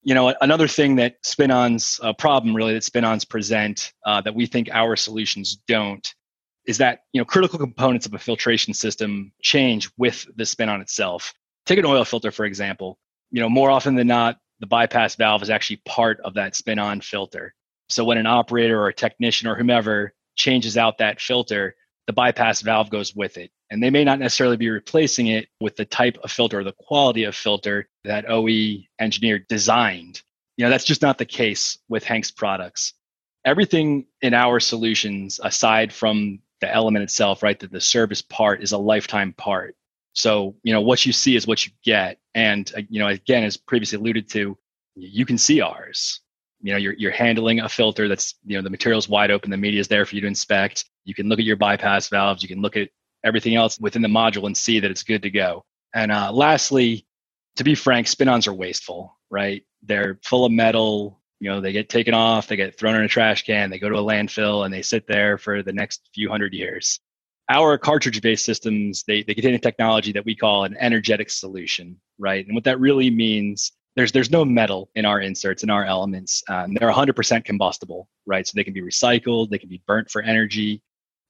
you 0.02 0.14
know 0.14 0.34
another 0.40 0.68
thing 0.68 0.96
that 0.96 1.16
spin-ons 1.22 2.00
a 2.02 2.12
problem 2.12 2.54
really 2.54 2.74
that 2.74 2.84
spin-ons 2.84 3.24
present 3.24 3.92
uh, 4.06 4.20
that 4.20 4.34
we 4.34 4.46
think 4.46 4.68
our 4.72 4.96
solutions 4.96 5.56
don't 5.68 6.14
is 6.66 6.78
that 6.78 7.00
you 7.12 7.20
know 7.20 7.24
critical 7.24 7.58
components 7.58 8.06
of 8.06 8.14
a 8.14 8.18
filtration 8.18 8.74
system 8.74 9.32
change 9.42 9.90
with 9.96 10.26
the 10.36 10.46
spin 10.46 10.68
on 10.68 10.80
itself. 10.80 11.32
Take 11.66 11.78
an 11.78 11.84
oil 11.84 12.04
filter 12.04 12.30
for 12.30 12.44
example. 12.44 12.98
You 13.34 13.40
know, 13.40 13.50
more 13.50 13.68
often 13.68 13.96
than 13.96 14.06
not, 14.06 14.38
the 14.60 14.66
bypass 14.68 15.16
valve 15.16 15.42
is 15.42 15.50
actually 15.50 15.82
part 15.84 16.20
of 16.20 16.34
that 16.34 16.54
spin 16.54 16.78
on 16.78 17.00
filter. 17.00 17.52
So 17.88 18.04
when 18.04 18.16
an 18.16 18.28
operator 18.28 18.80
or 18.80 18.86
a 18.86 18.94
technician 18.94 19.48
or 19.48 19.56
whomever 19.56 20.14
changes 20.36 20.76
out 20.76 20.98
that 20.98 21.20
filter, 21.20 21.74
the 22.06 22.12
bypass 22.12 22.60
valve 22.60 22.90
goes 22.90 23.12
with 23.12 23.36
it. 23.36 23.50
And 23.70 23.82
they 23.82 23.90
may 23.90 24.04
not 24.04 24.20
necessarily 24.20 24.56
be 24.56 24.70
replacing 24.70 25.26
it 25.26 25.48
with 25.58 25.74
the 25.74 25.84
type 25.84 26.16
of 26.22 26.30
filter 26.30 26.60
or 26.60 26.62
the 26.64 26.76
quality 26.78 27.24
of 27.24 27.34
filter 27.34 27.88
that 28.04 28.30
OE 28.30 28.84
engineer 29.00 29.40
designed. 29.48 30.22
You 30.56 30.64
know, 30.64 30.70
that's 30.70 30.84
just 30.84 31.02
not 31.02 31.18
the 31.18 31.26
case 31.26 31.76
with 31.88 32.04
Hengst 32.04 32.36
products. 32.36 32.94
Everything 33.44 34.06
in 34.22 34.32
our 34.32 34.60
solutions, 34.60 35.40
aside 35.42 35.92
from 35.92 36.38
the 36.60 36.72
element 36.72 37.02
itself, 37.02 37.42
right? 37.42 37.58
That 37.58 37.72
the 37.72 37.80
service 37.80 38.22
part 38.22 38.62
is 38.62 38.70
a 38.70 38.78
lifetime 38.78 39.32
part. 39.32 39.74
So, 40.14 40.56
you 40.62 40.72
know, 40.72 40.80
what 40.80 41.04
you 41.04 41.12
see 41.12 41.36
is 41.36 41.46
what 41.46 41.66
you 41.66 41.72
get. 41.84 42.18
And, 42.34 42.70
uh, 42.76 42.82
you 42.88 43.00
know, 43.00 43.08
again, 43.08 43.44
as 43.44 43.56
previously 43.56 43.98
alluded 43.98 44.28
to, 44.30 44.56
you 44.94 45.26
can 45.26 45.36
see 45.36 45.60
ours. 45.60 46.20
You 46.62 46.72
know, 46.72 46.78
you're, 46.78 46.94
you're 46.94 47.12
handling 47.12 47.60
a 47.60 47.68
filter 47.68 48.08
that's, 48.08 48.36
you 48.46 48.56
know, 48.56 48.62
the 48.62 48.70
material's 48.70 49.08
wide 49.08 49.30
open, 49.30 49.50
the 49.50 49.56
media 49.56 49.80
is 49.80 49.88
there 49.88 50.06
for 50.06 50.14
you 50.14 50.20
to 50.22 50.26
inspect. 50.26 50.86
You 51.04 51.14
can 51.14 51.28
look 51.28 51.38
at 51.38 51.44
your 51.44 51.56
bypass 51.56 52.08
valves, 52.08 52.42
you 52.42 52.48
can 52.48 52.62
look 52.62 52.76
at 52.76 52.88
everything 53.24 53.56
else 53.56 53.78
within 53.78 54.02
the 54.02 54.08
module 54.08 54.46
and 54.46 54.56
see 54.56 54.80
that 54.80 54.90
it's 54.90 55.02
good 55.02 55.22
to 55.22 55.30
go. 55.30 55.64
And 55.94 56.10
uh, 56.10 56.32
lastly, 56.32 57.06
to 57.56 57.64
be 57.64 57.74
frank, 57.74 58.06
spin 58.06 58.28
ons 58.28 58.46
are 58.46 58.54
wasteful, 58.54 59.16
right? 59.30 59.62
They're 59.82 60.18
full 60.22 60.44
of 60.44 60.52
metal, 60.52 61.20
you 61.40 61.50
know 61.50 61.60
they 61.60 61.72
get 61.72 61.90
taken 61.90 62.14
off 62.14 62.46
they 62.46 62.56
get 62.56 62.78
thrown 62.78 62.94
in 62.94 63.02
a 63.02 63.08
trash 63.08 63.44
can 63.44 63.68
they 63.68 63.78
go 63.78 63.88
to 63.88 63.98
a 63.98 64.02
landfill 64.02 64.64
and 64.64 64.72
they 64.72 64.80
sit 64.80 65.06
there 65.06 65.36
for 65.36 65.62
the 65.62 65.72
next 65.72 66.08
few 66.14 66.30
hundred 66.30 66.54
years 66.54 67.00
our 67.48 67.76
cartridge 67.76 68.20
based 68.22 68.44
systems 68.44 69.04
they, 69.06 69.22
they 69.22 69.34
contain 69.34 69.54
a 69.54 69.58
technology 69.58 70.12
that 70.12 70.24
we 70.24 70.34
call 70.34 70.64
an 70.64 70.76
energetic 70.78 71.30
solution 71.30 71.96
right? 72.18 72.46
And 72.46 72.54
what 72.54 72.64
that 72.64 72.80
really 72.80 73.10
means 73.10 73.72
there's 73.96 74.12
there's 74.12 74.30
no 74.30 74.44
metal 74.44 74.90
in 74.94 75.04
our 75.04 75.20
inserts 75.20 75.62
in 75.62 75.70
our 75.70 75.84
elements. 75.84 76.42
Um, 76.48 76.74
they're 76.74 76.90
100% 76.90 77.44
combustible 77.44 78.08
right? 78.26 78.46
So 78.46 78.52
they 78.54 78.64
can 78.64 78.72
be 78.72 78.82
recycled 78.82 79.50
they 79.50 79.58
can 79.58 79.68
be 79.68 79.82
burnt 79.86 80.10
for 80.10 80.22
energy. 80.22 80.82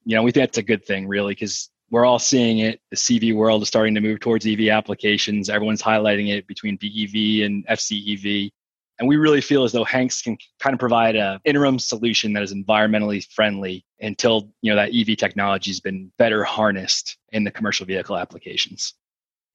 You 0.05 0.17
know 0.17 0.23
we 0.23 0.33
think 0.33 0.43
that's 0.43 0.59
a 0.59 0.63
good 0.63 0.85
thing 0.85 1.07
really 1.09 1.33
because 1.33 1.71
we're 1.91 2.05
all 2.05 2.19
seeing 2.19 2.59
it. 2.59 2.81
The 2.91 2.97
cv 2.97 3.35
world 3.35 3.63
is 3.63 3.69
starting 3.69 3.95
to 3.95 4.01
move 4.01 4.21
towards 4.21 4.47
ev 4.47 4.61
applications. 4.69 5.51
Everyone's 5.51 5.83
highlighting 5.83 6.31
it 6.31 6.47
between 6.47 6.77
bev 6.77 7.45
and 7.45 7.67
fcev 7.67 8.51
and 8.99 9.09
we 9.09 9.17
really 9.17 9.41
feel 9.41 9.65
as 9.65 9.73
though 9.73 9.85
Hengst 9.85 10.25
can 10.25 10.39
kind 10.61 10.75
of 10.75 10.81
provide 10.81 11.17
a 11.17 11.41
interim 11.45 11.79
solution 11.79 12.33
that 12.35 12.43
is 12.43 12.55
environmentally 12.55 13.27
friendly 13.33 13.85
until 14.01 14.51
you 14.63 14.73
know 14.73 14.77
that 14.77 14.95
EV 14.95 15.17
technology 15.17 15.71
has 15.71 15.81
been 15.81 16.13
better 16.19 16.45
harnessed 16.45 17.17
in 17.33 17.45
the 17.45 17.51
commercial 17.51 17.87
vehicle 17.87 18.17
applications. 18.17 18.95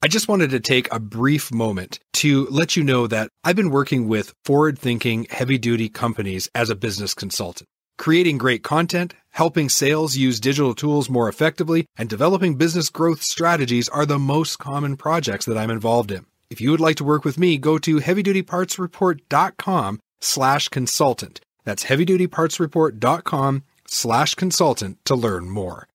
I 0.01 0.08
just 0.08 0.29
wanted 0.29 0.51
to 0.51 0.62
take 0.62 0.91
a 0.93 1.00
brief 1.00 1.53
moment 1.53 2.00
to 2.13 2.48
let 2.50 2.77
you 2.77 2.84
know 2.84 3.05
that 3.08 3.29
I've 3.43 3.58
been 3.58 3.69
working 3.69 4.08
with 4.08 4.34
forward 4.46 4.79
thinking, 4.79 5.27
heavy 5.29 5.58
duty 5.58 5.89
companies 5.89 6.50
as 6.55 6.69
a 6.69 6.75
business 6.75 7.13
consultant, 7.13 7.67
creating 7.98 8.38
great 8.38 8.63
content, 8.63 9.13
helping 9.31 9.67
sales 9.67 10.15
use 10.15 10.39
digital 10.39 10.74
tools 10.74 11.10
more 11.10 11.27
effectively, 11.27 11.86
and 11.98 12.08
developing 12.10 12.55
business 12.55 12.89
growth 12.89 13.22
strategies 13.22 13.89
are 13.89 14.05
the 14.05 14.17
most 14.17 14.58
common 14.58 14.96
projects 14.96 15.46
that 15.46 15.58
I'm 15.58 15.69
involved 15.69 16.12
in. 16.12 16.25
If 16.50 16.60
you 16.60 16.72
would 16.72 16.79
like 16.79 16.96
to 16.98 17.03
work 17.03 17.24
with 17.24 17.38
me, 17.38 17.58
go 17.58 17.77
to 17.77 17.98
heavydutypartsreport.com 17.98 20.00
slash 20.20 20.68
consultant. 20.70 21.41
That's 21.63 21.86
heavydutypartsreport.com 21.86 23.63
slash 23.88 24.36
consultant 24.36 24.98
to 25.06 25.15
learn 25.15 25.50
more. 25.50 25.88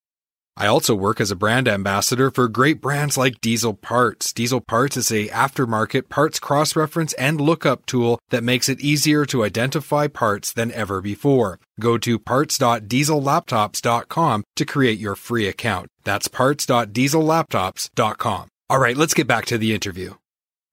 I 0.57 0.67
also 0.67 0.95
work 0.95 1.19
as 1.19 1.31
a 1.31 1.35
brand 1.35 1.67
ambassador 1.67 2.31
for 2.31 2.47
great 2.47 2.79
brands 2.79 3.17
like 3.17 3.41
Diesel 3.41 3.73
Parts. 3.73 4.31
Diesel 4.31 4.61
Parts 4.61 4.95
is 4.95 5.11
a 5.11 5.27
aftermarket 5.27 6.07
parts 6.07 6.39
cross-reference 6.39 7.11
and 7.13 7.41
lookup 7.41 7.85
tool 7.85 8.19
that 8.29 8.41
makes 8.41 8.69
it 8.69 8.79
easier 8.79 9.25
to 9.25 9.43
identify 9.43 10.07
parts 10.07 10.53
than 10.53 10.71
ever 10.71 11.01
before. 11.01 11.59
Go 11.81 11.97
to 11.97 12.17
parts.diesellaptops.com 12.17 14.43
to 14.55 14.65
create 14.65 14.99
your 14.99 15.15
free 15.15 15.49
account. 15.49 15.87
That's 16.05 16.29
parts.diesellaptops.com. 16.29 18.47
All 18.69 18.79
right, 18.79 18.97
let's 18.97 19.13
get 19.13 19.27
back 19.27 19.43
to 19.45 19.57
the 19.57 19.75
interview. 19.75 20.13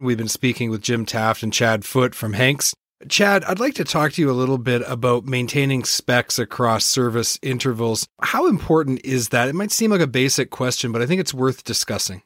We've 0.02 0.18
been 0.18 0.26
speaking 0.26 0.68
with 0.68 0.82
Jim 0.82 1.06
Taft 1.06 1.44
and 1.44 1.52
Chad 1.52 1.84
Foote 1.84 2.16
from 2.16 2.32
Hengst. 2.32 2.74
Chad, 3.08 3.44
I'd 3.44 3.60
like 3.60 3.74
to 3.74 3.84
talk 3.84 4.10
to 4.12 4.20
you 4.20 4.32
a 4.32 4.32
little 4.32 4.58
bit 4.58 4.82
about 4.88 5.26
maintaining 5.26 5.84
specs 5.84 6.40
across 6.40 6.84
service 6.84 7.38
intervals. 7.40 8.08
How 8.20 8.48
important 8.48 9.04
is 9.04 9.28
that? 9.28 9.48
It 9.48 9.54
might 9.54 9.70
seem 9.70 9.92
like 9.92 10.00
a 10.00 10.08
basic 10.08 10.50
question, 10.50 10.90
but 10.90 11.02
I 11.02 11.06
think 11.06 11.20
it's 11.20 11.32
worth 11.32 11.62
discussing. 11.62 12.22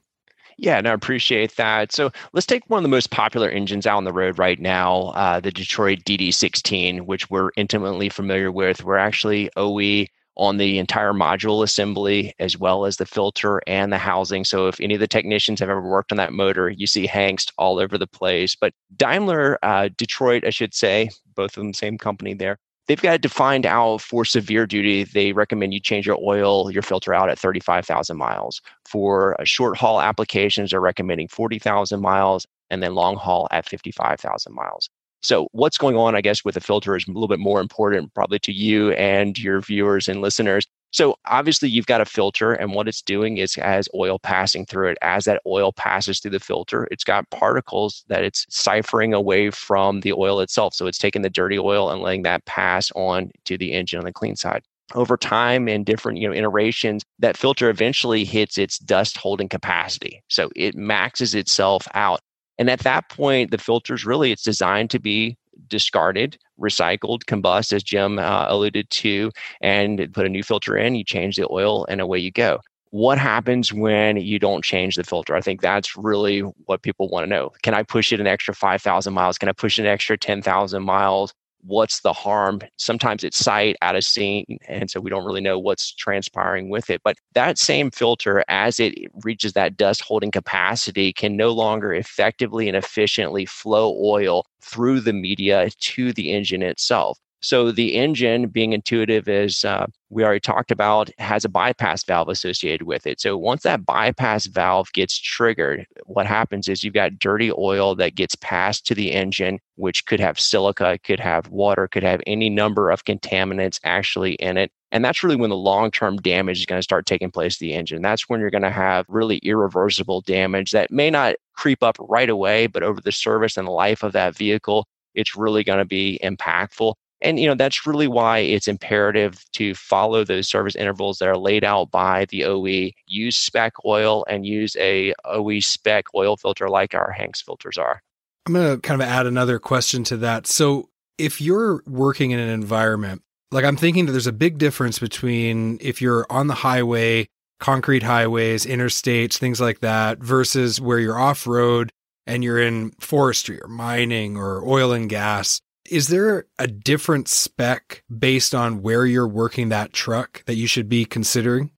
Yeah, 0.56 0.80
no, 0.80 0.92
I 0.92 0.94
appreciate 0.94 1.56
that. 1.56 1.92
So 1.92 2.10
let's 2.32 2.46
take 2.46 2.62
one 2.68 2.78
of 2.78 2.82
the 2.82 2.88
most 2.88 3.10
popular 3.10 3.50
engines 3.50 3.86
out 3.86 3.98
on 3.98 4.04
the 4.04 4.12
road 4.12 4.38
right 4.38 4.58
now, 4.58 5.08
uh, 5.08 5.40
the 5.40 5.52
Detroit 5.52 5.98
DD16, 6.06 7.02
which 7.02 7.28
we're 7.28 7.50
intimately 7.58 8.08
familiar 8.08 8.50
with. 8.50 8.84
We're 8.84 8.96
actually 8.96 9.50
OE 9.54 10.06
on 10.36 10.56
the 10.58 10.78
entire 10.78 11.12
module 11.12 11.62
assembly 11.62 12.34
as 12.38 12.58
well 12.58 12.84
as 12.84 12.96
the 12.96 13.06
filter 13.06 13.60
and 13.66 13.92
the 13.92 13.98
housing. 13.98 14.44
So 14.44 14.68
if 14.68 14.80
any 14.80 14.94
of 14.94 15.00
the 15.00 15.08
technicians 15.08 15.60
have 15.60 15.70
ever 15.70 15.80
worked 15.80 16.12
on 16.12 16.18
that 16.18 16.32
motor, 16.32 16.68
you 16.68 16.86
see 16.86 17.06
Hengst 17.06 17.52
all 17.58 17.78
over 17.78 17.96
the 17.96 18.06
place. 18.06 18.54
But 18.54 18.74
Daimler, 18.96 19.58
uh, 19.62 19.88
Detroit, 19.96 20.44
I 20.44 20.50
should 20.50 20.74
say, 20.74 21.10
both 21.34 21.56
of 21.56 21.62
them 21.62 21.72
same 21.72 21.98
company 21.98 22.34
there. 22.34 22.58
They've 22.86 23.00
got 23.02 23.14
it 23.14 23.22
defined 23.22 23.66
out 23.66 24.00
for 24.00 24.24
severe 24.24 24.64
duty. 24.64 25.02
They 25.04 25.32
recommend 25.32 25.74
you 25.74 25.80
change 25.80 26.06
your 26.06 26.18
oil, 26.22 26.70
your 26.70 26.82
filter 26.82 27.12
out 27.12 27.28
at 27.28 27.38
35,000 27.38 28.16
miles. 28.16 28.60
For 28.84 29.36
short 29.44 29.76
haul 29.76 30.00
applications, 30.00 30.70
they're 30.70 30.80
recommending 30.80 31.26
40,000 31.28 32.00
miles 32.00 32.46
and 32.70 32.82
then 32.82 32.94
long 32.94 33.16
haul 33.16 33.48
at 33.50 33.68
55,000 33.68 34.54
miles. 34.54 34.88
So, 35.26 35.48
what's 35.50 35.76
going 35.76 35.96
on, 35.96 36.14
I 36.14 36.20
guess, 36.20 36.44
with 36.44 36.54
the 36.54 36.60
filter 36.60 36.94
is 36.94 37.04
a 37.08 37.10
little 37.10 37.26
bit 37.26 37.40
more 37.40 37.60
important, 37.60 38.14
probably 38.14 38.38
to 38.38 38.52
you 38.52 38.92
and 38.92 39.36
your 39.36 39.60
viewers 39.60 40.06
and 40.06 40.22
listeners. 40.22 40.68
So, 40.92 41.16
obviously, 41.26 41.68
you've 41.68 41.86
got 41.86 42.00
a 42.00 42.04
filter, 42.04 42.52
and 42.52 42.74
what 42.74 42.86
it's 42.86 43.02
doing 43.02 43.38
is 43.38 43.58
as 43.58 43.88
oil 43.92 44.20
passing 44.20 44.66
through 44.66 44.90
it, 44.90 44.98
as 45.02 45.24
that 45.24 45.42
oil 45.44 45.72
passes 45.72 46.20
through 46.20 46.30
the 46.30 46.38
filter, 46.38 46.86
it's 46.92 47.02
got 47.02 47.28
particles 47.30 48.04
that 48.06 48.22
it's 48.22 48.46
ciphering 48.50 49.14
away 49.14 49.50
from 49.50 50.02
the 50.02 50.12
oil 50.12 50.38
itself. 50.38 50.74
So, 50.74 50.86
it's 50.86 50.96
taking 50.96 51.22
the 51.22 51.28
dirty 51.28 51.58
oil 51.58 51.90
and 51.90 52.02
letting 52.02 52.22
that 52.22 52.44
pass 52.44 52.92
on 52.92 53.32
to 53.46 53.58
the 53.58 53.72
engine 53.72 53.98
on 53.98 54.04
the 54.04 54.12
clean 54.12 54.36
side 54.36 54.62
over 54.94 55.16
time 55.16 55.66
and 55.66 55.84
different 55.84 56.18
you 56.18 56.28
know 56.28 56.32
iterations 56.32 57.02
that 57.18 57.36
filter 57.36 57.68
eventually 57.68 58.24
hits 58.24 58.56
its 58.56 58.78
dust 58.78 59.16
holding 59.16 59.48
capacity 59.48 60.22
so 60.28 60.48
it 60.54 60.76
maxes 60.76 61.34
itself 61.34 61.88
out 61.94 62.20
and 62.58 62.70
at 62.70 62.80
that 62.80 63.08
point, 63.08 63.50
the 63.50 63.58
filters 63.58 64.04
really 64.04 64.32
it's 64.32 64.42
designed 64.42 64.90
to 64.90 64.98
be 64.98 65.36
discarded, 65.68 66.38
recycled, 66.60 67.24
combust, 67.24 67.72
as 67.72 67.82
Jim 67.82 68.18
uh, 68.18 68.46
alluded 68.48 68.88
to, 68.90 69.30
and 69.60 70.08
put 70.12 70.26
a 70.26 70.28
new 70.28 70.42
filter 70.42 70.76
in. 70.76 70.94
You 70.94 71.04
change 71.04 71.36
the 71.36 71.46
oil, 71.50 71.86
and 71.88 72.00
away 72.00 72.18
you 72.18 72.30
go. 72.30 72.60
What 72.90 73.18
happens 73.18 73.72
when 73.72 74.16
you 74.16 74.38
don't 74.38 74.64
change 74.64 74.94
the 74.96 75.04
filter? 75.04 75.34
I 75.34 75.40
think 75.40 75.60
that's 75.60 75.96
really 75.96 76.40
what 76.40 76.82
people 76.82 77.08
want 77.08 77.24
to 77.24 77.28
know. 77.28 77.50
Can 77.62 77.74
I 77.74 77.82
push 77.82 78.12
it 78.12 78.20
an 78.20 78.26
extra 78.26 78.54
5,000 78.54 79.12
miles? 79.12 79.38
Can 79.38 79.48
I 79.48 79.52
push 79.52 79.78
it 79.78 79.82
an 79.82 79.88
extra 79.88 80.16
10,000 80.16 80.82
miles? 80.82 81.34
What's 81.66 82.00
the 82.00 82.12
harm. 82.12 82.60
Sometimes 82.76 83.24
it's 83.24 83.36
sight 83.36 83.76
out 83.82 83.96
of 83.96 84.04
scene 84.04 84.58
and 84.68 84.90
so 84.90 85.00
we 85.00 85.10
don't 85.10 85.24
really 85.24 85.40
know 85.40 85.58
what's 85.58 85.94
transpiring 85.94 86.70
with 86.70 86.90
it 86.90 87.00
but 87.04 87.16
that 87.34 87.58
same 87.58 87.90
filter 87.90 88.44
as 88.48 88.78
it 88.80 88.94
reaches 89.24 89.52
that 89.52 89.76
dust 89.76 90.02
holding 90.02 90.30
capacity 90.30 91.12
can 91.12 91.36
no 91.36 91.50
longer 91.50 91.92
effectively 91.92 92.68
and 92.68 92.76
efficiently 92.76 93.46
flow 93.46 93.98
oil 94.02 94.44
through 94.60 95.00
the 95.00 95.12
media 95.12 95.70
to 95.80 96.12
the 96.12 96.32
engine 96.32 96.62
itself 96.62 97.18
so 97.46 97.70
the 97.70 97.94
engine, 97.94 98.48
being 98.48 98.72
intuitive 98.72 99.28
as 99.28 99.64
uh, 99.64 99.86
we 100.10 100.24
already 100.24 100.40
talked 100.40 100.72
about, 100.72 101.10
has 101.18 101.44
a 101.44 101.48
bypass 101.48 102.02
valve 102.02 102.28
associated 102.28 102.88
with 102.88 103.06
it. 103.06 103.20
So 103.20 103.38
once 103.38 103.62
that 103.62 103.86
bypass 103.86 104.46
valve 104.46 104.92
gets 104.92 105.16
triggered, 105.16 105.86
what 106.06 106.26
happens 106.26 106.66
is 106.66 106.82
you've 106.82 106.94
got 106.94 107.20
dirty 107.20 107.52
oil 107.56 107.94
that 107.94 108.16
gets 108.16 108.34
passed 108.34 108.84
to 108.86 108.96
the 108.96 109.12
engine, 109.12 109.60
which 109.76 110.06
could 110.06 110.18
have 110.18 110.40
silica, 110.40 110.98
could 111.04 111.20
have 111.20 111.48
water, 111.48 111.86
could 111.86 112.02
have 112.02 112.20
any 112.26 112.50
number 112.50 112.90
of 112.90 113.04
contaminants 113.04 113.78
actually 113.84 114.32
in 114.34 114.56
it. 114.56 114.72
And 114.90 115.04
that's 115.04 115.22
really 115.22 115.36
when 115.36 115.50
the 115.50 115.56
long 115.56 115.92
term 115.92 116.16
damage 116.16 116.58
is 116.58 116.66
going 116.66 116.80
to 116.80 116.82
start 116.82 117.06
taking 117.06 117.30
place 117.30 117.58
to 117.58 117.64
the 117.64 117.74
engine. 117.74 118.02
That's 118.02 118.28
when 118.28 118.40
you're 118.40 118.50
going 118.50 118.62
to 118.62 118.70
have 118.70 119.06
really 119.08 119.36
irreversible 119.44 120.22
damage 120.22 120.72
that 120.72 120.90
may 120.90 121.10
not 121.10 121.36
creep 121.54 121.84
up 121.84 121.96
right 122.00 122.28
away, 122.28 122.66
but 122.66 122.82
over 122.82 123.00
the 123.00 123.12
service 123.12 123.56
and 123.56 123.68
life 123.68 124.02
of 124.02 124.14
that 124.14 124.36
vehicle, 124.36 124.88
it's 125.14 125.36
really 125.36 125.62
going 125.62 125.78
to 125.78 125.84
be 125.84 126.18
impactful. 126.24 126.94
And 127.26 127.38
you 127.40 127.46
know 127.46 127.54
that's 127.54 127.86
really 127.86 128.08
why 128.08 128.38
it's 128.38 128.68
imperative 128.68 129.44
to 129.52 129.74
follow 129.74 130.24
those 130.24 130.48
service 130.48 130.76
intervals 130.76 131.18
that 131.18 131.28
are 131.28 131.36
laid 131.36 131.64
out 131.64 131.90
by 131.90 132.26
the 132.26 132.44
OE. 132.44 132.92
Use 133.06 133.36
spec 133.36 133.72
oil 133.84 134.24
and 134.28 134.46
use 134.46 134.76
a 134.76 135.12
OE 135.24 135.60
spec 135.60 136.06
oil 136.14 136.36
filter 136.36 136.70
like 136.70 136.94
our 136.94 137.14
Hengst 137.18 137.44
filters 137.44 137.76
are. 137.76 138.00
I'm 138.46 138.54
going 138.54 138.76
to 138.76 138.80
kind 138.80 139.02
of 139.02 139.08
add 139.08 139.26
another 139.26 139.58
question 139.58 140.04
to 140.04 140.16
that. 140.18 140.46
So 140.46 140.88
if 141.18 141.40
you're 141.40 141.82
working 141.86 142.30
in 142.30 142.38
an 142.38 142.48
environment 142.48 143.22
like 143.50 143.64
I'm 143.64 143.76
thinking 143.76 144.06
that 144.06 144.12
there's 144.12 144.26
a 144.26 144.32
big 144.32 144.58
difference 144.58 144.98
between 144.98 145.78
if 145.80 146.02
you're 146.02 146.26
on 146.30 146.48
the 146.48 146.54
highway, 146.54 147.28
concrete 147.60 148.02
highways, 148.02 148.66
interstates, 148.66 149.38
things 149.38 149.60
like 149.60 149.80
that, 149.80 150.18
versus 150.18 150.80
where 150.80 150.98
you're 150.98 151.18
off 151.18 151.46
road 151.46 151.92
and 152.26 152.42
you're 152.42 152.60
in 152.60 152.90
forestry 152.98 153.60
or 153.62 153.68
mining 153.68 154.36
or 154.36 154.66
oil 154.66 154.92
and 154.92 155.08
gas. 155.08 155.60
Is 155.90 156.08
there 156.08 156.46
a 156.58 156.66
different 156.66 157.28
spec 157.28 158.02
based 158.16 158.54
on 158.54 158.82
where 158.82 159.06
you're 159.06 159.28
working 159.28 159.68
that 159.70 159.92
truck 159.92 160.44
that 160.46 160.56
you 160.56 160.66
should 160.66 160.88
be 160.88 161.04
considering? 161.04 161.70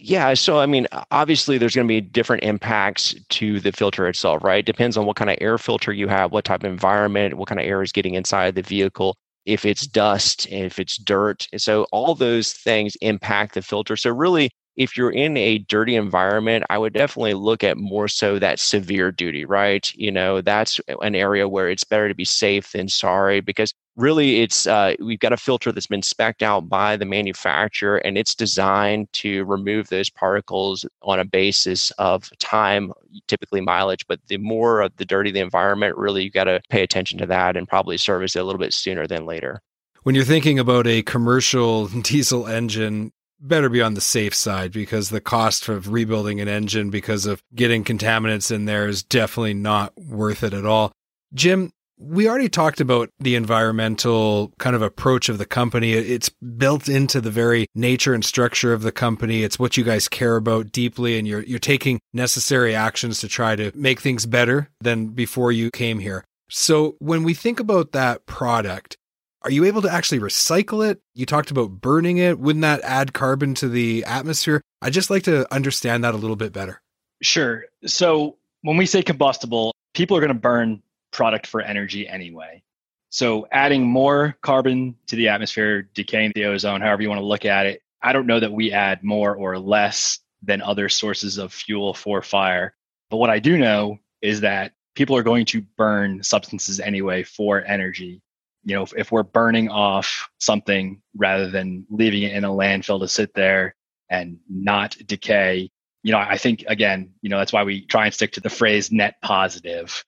Yeah, 0.00 0.34
so 0.34 0.60
I 0.60 0.66
mean, 0.66 0.86
obviously, 1.10 1.58
there's 1.58 1.74
going 1.74 1.86
to 1.86 1.92
be 1.92 2.00
different 2.00 2.44
impacts 2.44 3.16
to 3.30 3.58
the 3.58 3.72
filter 3.72 4.06
itself, 4.06 4.44
right? 4.44 4.64
Depends 4.64 4.96
on 4.96 5.06
what 5.06 5.16
kind 5.16 5.28
of 5.28 5.36
air 5.40 5.58
filter 5.58 5.92
you 5.92 6.06
have, 6.06 6.30
what 6.30 6.44
type 6.44 6.62
of 6.62 6.70
environment, 6.70 7.34
what 7.34 7.48
kind 7.48 7.60
of 7.60 7.66
air 7.66 7.82
is 7.82 7.90
getting 7.90 8.14
inside 8.14 8.54
the 8.54 8.62
vehicle, 8.62 9.16
if 9.44 9.64
it's 9.64 9.88
dust, 9.88 10.46
if 10.50 10.78
it's 10.78 10.98
dirt. 10.98 11.48
So, 11.56 11.86
all 11.90 12.14
those 12.14 12.52
things 12.52 12.96
impact 13.00 13.54
the 13.54 13.62
filter. 13.62 13.96
So, 13.96 14.10
really, 14.10 14.50
if 14.78 14.96
you're 14.96 15.10
in 15.10 15.36
a 15.36 15.58
dirty 15.58 15.96
environment, 15.96 16.64
I 16.70 16.78
would 16.78 16.92
definitely 16.92 17.34
look 17.34 17.64
at 17.64 17.76
more 17.76 18.06
so 18.06 18.38
that 18.38 18.60
severe 18.60 19.10
duty, 19.10 19.44
right? 19.44 19.92
You 19.96 20.12
know, 20.12 20.40
that's 20.40 20.80
an 21.02 21.16
area 21.16 21.48
where 21.48 21.68
it's 21.68 21.82
better 21.82 22.06
to 22.06 22.14
be 22.14 22.24
safe 22.24 22.70
than 22.70 22.88
sorry 22.88 23.40
because 23.40 23.74
really 23.96 24.40
it's 24.40 24.68
uh, 24.68 24.94
we've 25.00 25.18
got 25.18 25.32
a 25.32 25.36
filter 25.36 25.72
that's 25.72 25.88
been 25.88 26.00
specced 26.00 26.42
out 26.42 26.68
by 26.68 26.96
the 26.96 27.04
manufacturer 27.04 27.96
and 27.98 28.16
it's 28.16 28.36
designed 28.36 29.12
to 29.12 29.44
remove 29.46 29.88
those 29.88 30.08
particles 30.08 30.86
on 31.02 31.18
a 31.18 31.24
basis 31.24 31.90
of 31.98 32.30
time 32.38 32.92
typically 33.26 33.60
mileage 33.60 34.06
but 34.06 34.20
the 34.28 34.36
more 34.36 34.80
of 34.80 34.96
the 34.96 35.04
dirty 35.04 35.32
the 35.32 35.40
environment 35.40 35.96
really 35.96 36.22
you've 36.22 36.32
got 36.32 36.44
to 36.44 36.60
pay 36.70 36.82
attention 36.82 37.18
to 37.18 37.26
that 37.26 37.56
and 37.56 37.66
probably 37.66 37.96
service 37.96 38.36
it 38.36 38.38
a 38.38 38.44
little 38.44 38.60
bit 38.60 38.72
sooner 38.72 39.06
than 39.06 39.26
later 39.26 39.60
when 40.04 40.14
you're 40.14 40.24
thinking 40.24 40.60
about 40.60 40.86
a 40.86 41.02
commercial 41.02 41.88
diesel 42.02 42.46
engine 42.46 43.10
better 43.40 43.68
be 43.68 43.82
on 43.82 43.94
the 43.94 44.00
safe 44.00 44.34
side 44.34 44.72
because 44.72 45.10
the 45.10 45.20
cost 45.20 45.68
of 45.68 45.92
rebuilding 45.92 46.40
an 46.40 46.48
engine 46.48 46.90
because 46.90 47.26
of 47.26 47.42
getting 47.54 47.84
contaminants 47.84 48.50
in 48.50 48.64
there 48.64 48.88
is 48.88 49.02
definitely 49.02 49.54
not 49.54 49.96
worth 49.96 50.42
it 50.42 50.54
at 50.54 50.66
all. 50.66 50.92
Jim, 51.34 51.72
we 51.98 52.28
already 52.28 52.48
talked 52.48 52.80
about 52.80 53.10
the 53.18 53.34
environmental 53.34 54.52
kind 54.58 54.76
of 54.76 54.82
approach 54.82 55.28
of 55.28 55.38
the 55.38 55.46
company. 55.46 55.92
It's 55.92 56.28
built 56.28 56.88
into 56.88 57.20
the 57.20 57.30
very 57.30 57.66
nature 57.74 58.14
and 58.14 58.24
structure 58.24 58.72
of 58.72 58.82
the 58.82 58.92
company. 58.92 59.42
It's 59.42 59.58
what 59.58 59.76
you 59.76 59.84
guys 59.84 60.08
care 60.08 60.36
about 60.36 60.70
deeply 60.70 61.18
and 61.18 61.26
you're 61.26 61.42
you're 61.42 61.58
taking 61.58 62.00
necessary 62.12 62.74
actions 62.74 63.20
to 63.20 63.28
try 63.28 63.56
to 63.56 63.72
make 63.74 64.00
things 64.00 64.26
better 64.26 64.70
than 64.80 65.08
before 65.08 65.50
you 65.50 65.70
came 65.70 65.98
here. 65.98 66.24
So 66.50 66.96
when 66.98 67.24
we 67.24 67.34
think 67.34 67.60
about 67.60 67.92
that 67.92 68.26
product, 68.26 68.96
are 69.42 69.50
you 69.50 69.64
able 69.64 69.82
to 69.82 69.92
actually 69.92 70.18
recycle 70.18 70.88
it? 70.88 71.00
You 71.14 71.26
talked 71.26 71.50
about 71.50 71.80
burning 71.80 72.18
it. 72.18 72.38
Wouldn't 72.38 72.62
that 72.62 72.80
add 72.82 73.12
carbon 73.12 73.54
to 73.56 73.68
the 73.68 74.04
atmosphere? 74.04 74.62
I'd 74.82 74.92
just 74.92 75.10
like 75.10 75.24
to 75.24 75.52
understand 75.52 76.04
that 76.04 76.14
a 76.14 76.16
little 76.16 76.36
bit 76.36 76.52
better. 76.52 76.80
Sure. 77.22 77.64
So 77.86 78.36
when 78.62 78.76
we 78.76 78.86
say 78.86 79.02
combustible, 79.02 79.74
people 79.94 80.16
are 80.16 80.20
going 80.20 80.32
to 80.32 80.38
burn 80.38 80.82
product 81.12 81.46
for 81.46 81.60
energy 81.60 82.08
anyway. 82.08 82.62
So 83.10 83.46
adding 83.52 83.86
more 83.86 84.36
carbon 84.42 84.94
to 85.06 85.16
the 85.16 85.28
atmosphere, 85.28 85.88
decaying 85.94 86.32
the 86.34 86.44
ozone, 86.44 86.80
however 86.80 87.02
you 87.02 87.08
want 87.08 87.20
to 87.20 87.26
look 87.26 87.44
at 87.44 87.66
it, 87.66 87.82
I 88.02 88.12
don't 88.12 88.26
know 88.26 88.40
that 88.40 88.52
we 88.52 88.72
add 88.72 89.02
more 89.02 89.34
or 89.34 89.58
less 89.58 90.18
than 90.42 90.62
other 90.62 90.88
sources 90.88 91.38
of 91.38 91.52
fuel 91.52 91.94
for 91.94 92.22
fire. 92.22 92.74
But 93.10 93.16
what 93.16 93.30
I 93.30 93.38
do 93.38 93.56
know 93.56 93.98
is 94.20 94.40
that 94.42 94.72
people 94.94 95.16
are 95.16 95.22
going 95.22 95.46
to 95.46 95.62
burn 95.76 96.22
substances 96.22 96.80
anyway 96.80 97.22
for 97.22 97.64
energy 97.64 98.20
you 98.64 98.74
know 98.74 98.82
if, 98.82 98.92
if 98.96 99.12
we're 99.12 99.22
burning 99.22 99.68
off 99.68 100.28
something 100.38 101.00
rather 101.16 101.50
than 101.50 101.86
leaving 101.90 102.22
it 102.22 102.32
in 102.32 102.44
a 102.44 102.48
landfill 102.48 103.00
to 103.00 103.08
sit 103.08 103.34
there 103.34 103.74
and 104.10 104.38
not 104.48 104.96
decay 105.06 105.70
you 106.02 106.12
know 106.12 106.18
i 106.18 106.36
think 106.36 106.64
again 106.68 107.10
you 107.22 107.28
know 107.28 107.38
that's 107.38 107.52
why 107.52 107.64
we 107.64 107.84
try 107.86 108.06
and 108.06 108.14
stick 108.14 108.32
to 108.32 108.40
the 108.40 108.50
phrase 108.50 108.90
net 108.92 109.16
positive. 109.22 110.04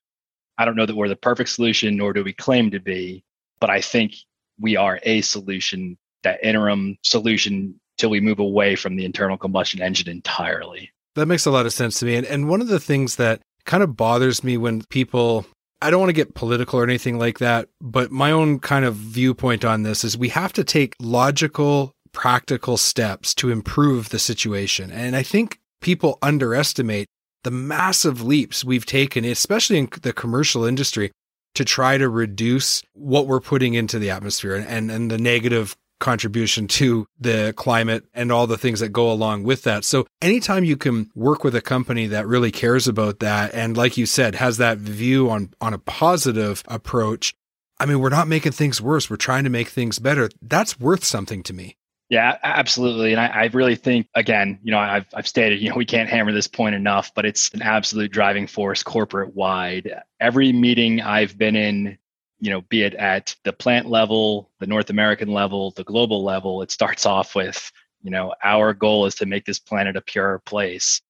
I 0.58 0.66
don't 0.66 0.76
know 0.76 0.84
that 0.84 0.96
we're 0.96 1.08
the 1.08 1.16
perfect 1.16 1.48
solution 1.48 1.96
nor 1.96 2.12
do 2.12 2.22
we 2.22 2.34
claim 2.34 2.70
to 2.72 2.80
be 2.80 3.24
but 3.60 3.70
i 3.70 3.80
think 3.80 4.14
we 4.58 4.76
are 4.76 5.00
a 5.04 5.22
solution 5.22 5.96
that 6.22 6.44
interim 6.44 6.98
solution 7.02 7.80
till 8.00 8.10
we 8.10 8.20
move 8.20 8.38
away 8.38 8.76
from 8.76 8.96
the 8.96 9.04
internal 9.04 9.36
combustion 9.36 9.80
engine 9.82 10.08
entirely. 10.08 10.90
That 11.14 11.26
makes 11.26 11.46
a 11.46 11.50
lot 11.50 11.66
of 11.66 11.72
sense 11.72 11.98
to 12.00 12.06
me. 12.06 12.16
And, 12.16 12.26
and 12.26 12.48
one 12.48 12.60
of 12.60 12.68
the 12.68 12.80
things 12.80 13.16
that 13.16 13.40
kind 13.64 13.82
of 13.82 13.96
bothers 13.96 14.42
me 14.42 14.56
when 14.56 14.82
people 14.90 15.46
I 15.82 15.90
don't 15.90 16.00
want 16.00 16.10
to 16.10 16.14
get 16.14 16.34
political 16.34 16.78
or 16.78 16.84
anything 16.84 17.18
like 17.18 17.38
that, 17.38 17.68
but 17.80 18.10
my 18.10 18.30
own 18.30 18.58
kind 18.58 18.84
of 18.84 18.94
viewpoint 18.94 19.64
on 19.64 19.82
this 19.82 20.04
is 20.04 20.16
we 20.16 20.28
have 20.28 20.52
to 20.54 20.64
take 20.64 20.94
logical, 21.00 21.94
practical 22.12 22.76
steps 22.76 23.34
to 23.36 23.50
improve 23.50 24.10
the 24.10 24.18
situation. 24.18 24.90
And 24.90 25.16
I 25.16 25.22
think 25.22 25.58
people 25.80 26.18
underestimate 26.20 27.06
the 27.44 27.50
massive 27.50 28.20
leaps 28.22 28.64
we've 28.64 28.84
taken, 28.84 29.24
especially 29.24 29.78
in 29.78 29.88
the 30.02 30.12
commercial 30.12 30.64
industry, 30.64 31.12
to 31.54 31.64
try 31.64 31.96
to 31.96 32.08
reduce 32.08 32.82
what 32.92 33.26
we're 33.26 33.40
putting 33.40 33.74
into 33.74 33.98
the 33.98 34.10
atmosphere 34.10 34.54
and, 34.54 34.66
and, 34.68 34.90
and 34.90 35.10
the 35.10 35.18
negative 35.18 35.76
contribution 36.00 36.66
to 36.66 37.06
the 37.20 37.54
climate 37.56 38.04
and 38.12 38.32
all 38.32 38.46
the 38.46 38.58
things 38.58 38.80
that 38.80 38.88
go 38.88 39.10
along 39.12 39.44
with 39.44 39.62
that. 39.62 39.84
So 39.84 40.06
anytime 40.20 40.64
you 40.64 40.76
can 40.76 41.10
work 41.14 41.44
with 41.44 41.54
a 41.54 41.60
company 41.60 42.06
that 42.08 42.26
really 42.26 42.50
cares 42.50 42.88
about 42.88 43.20
that 43.20 43.54
and 43.54 43.76
like 43.76 43.96
you 43.96 44.06
said 44.06 44.34
has 44.34 44.56
that 44.56 44.78
view 44.78 45.30
on 45.30 45.52
on 45.60 45.72
a 45.72 45.78
positive 45.78 46.64
approach, 46.66 47.34
I 47.78 47.86
mean 47.86 48.00
we're 48.00 48.08
not 48.08 48.28
making 48.28 48.52
things 48.52 48.80
worse, 48.80 49.08
we're 49.08 49.16
trying 49.16 49.44
to 49.44 49.50
make 49.50 49.68
things 49.68 49.98
better. 49.98 50.30
That's 50.42 50.80
worth 50.80 51.04
something 51.04 51.42
to 51.44 51.52
me. 51.52 51.76
Yeah, 52.10 52.38
absolutely. 52.42 53.12
And 53.12 53.20
I, 53.20 53.26
I, 53.28 53.44
really 53.52 53.76
think, 53.76 54.08
again, 54.16 54.58
you 54.64 54.72
know, 54.72 54.80
I've, 54.80 55.06
I've 55.14 55.28
stated, 55.28 55.60
you 55.60 55.70
know, 55.70 55.76
we 55.76 55.84
can't 55.84 56.08
hammer 56.08 56.32
this 56.32 56.48
point 56.48 56.74
enough, 56.74 57.14
but 57.14 57.24
it's 57.24 57.50
an 57.54 57.62
absolute 57.62 58.10
driving 58.10 58.48
force 58.48 58.82
corporate 58.82 59.36
wide. 59.36 59.88
Every 60.18 60.52
meeting 60.52 61.00
I've 61.00 61.38
been 61.38 61.54
in, 61.54 61.98
you 62.40 62.50
know, 62.50 62.62
be 62.62 62.82
it 62.82 62.94
at 62.94 63.34
the 63.44 63.52
plant 63.52 63.88
level, 63.88 64.50
the 64.58 64.66
North 64.66 64.90
American 64.90 65.28
level, 65.28 65.70
the 65.72 65.84
global 65.84 66.24
level, 66.24 66.62
it 66.62 66.70
starts 66.70 67.06
off 67.06 67.34
with, 67.34 67.70
you 68.02 68.10
know, 68.10 68.34
our 68.42 68.72
goal 68.72 69.06
is 69.06 69.14
to 69.16 69.26
make 69.26 69.44
this 69.44 69.58
planet 69.58 69.96
a 69.96 70.00
pure 70.00 70.40
place. 70.46 71.00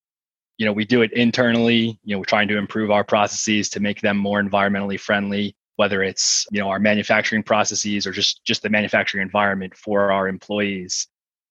You 0.58 0.66
know, 0.66 0.72
we 0.72 0.84
do 0.84 1.02
it 1.02 1.12
internally, 1.12 1.98
you 2.04 2.14
know, 2.14 2.18
we're 2.18 2.24
trying 2.24 2.48
to 2.48 2.58
improve 2.58 2.90
our 2.90 3.04
processes 3.04 3.70
to 3.70 3.80
make 3.80 4.00
them 4.00 4.16
more 4.16 4.42
environmentally 4.42 5.00
friendly 5.00 5.54
whether 5.80 6.02
it's 6.02 6.46
you 6.50 6.60
know 6.60 6.68
our 6.68 6.78
manufacturing 6.78 7.42
processes 7.42 8.06
or 8.06 8.12
just 8.12 8.44
just 8.44 8.60
the 8.60 8.68
manufacturing 8.68 9.22
environment 9.22 9.74
for 9.74 10.12
our 10.12 10.28
employees 10.28 11.06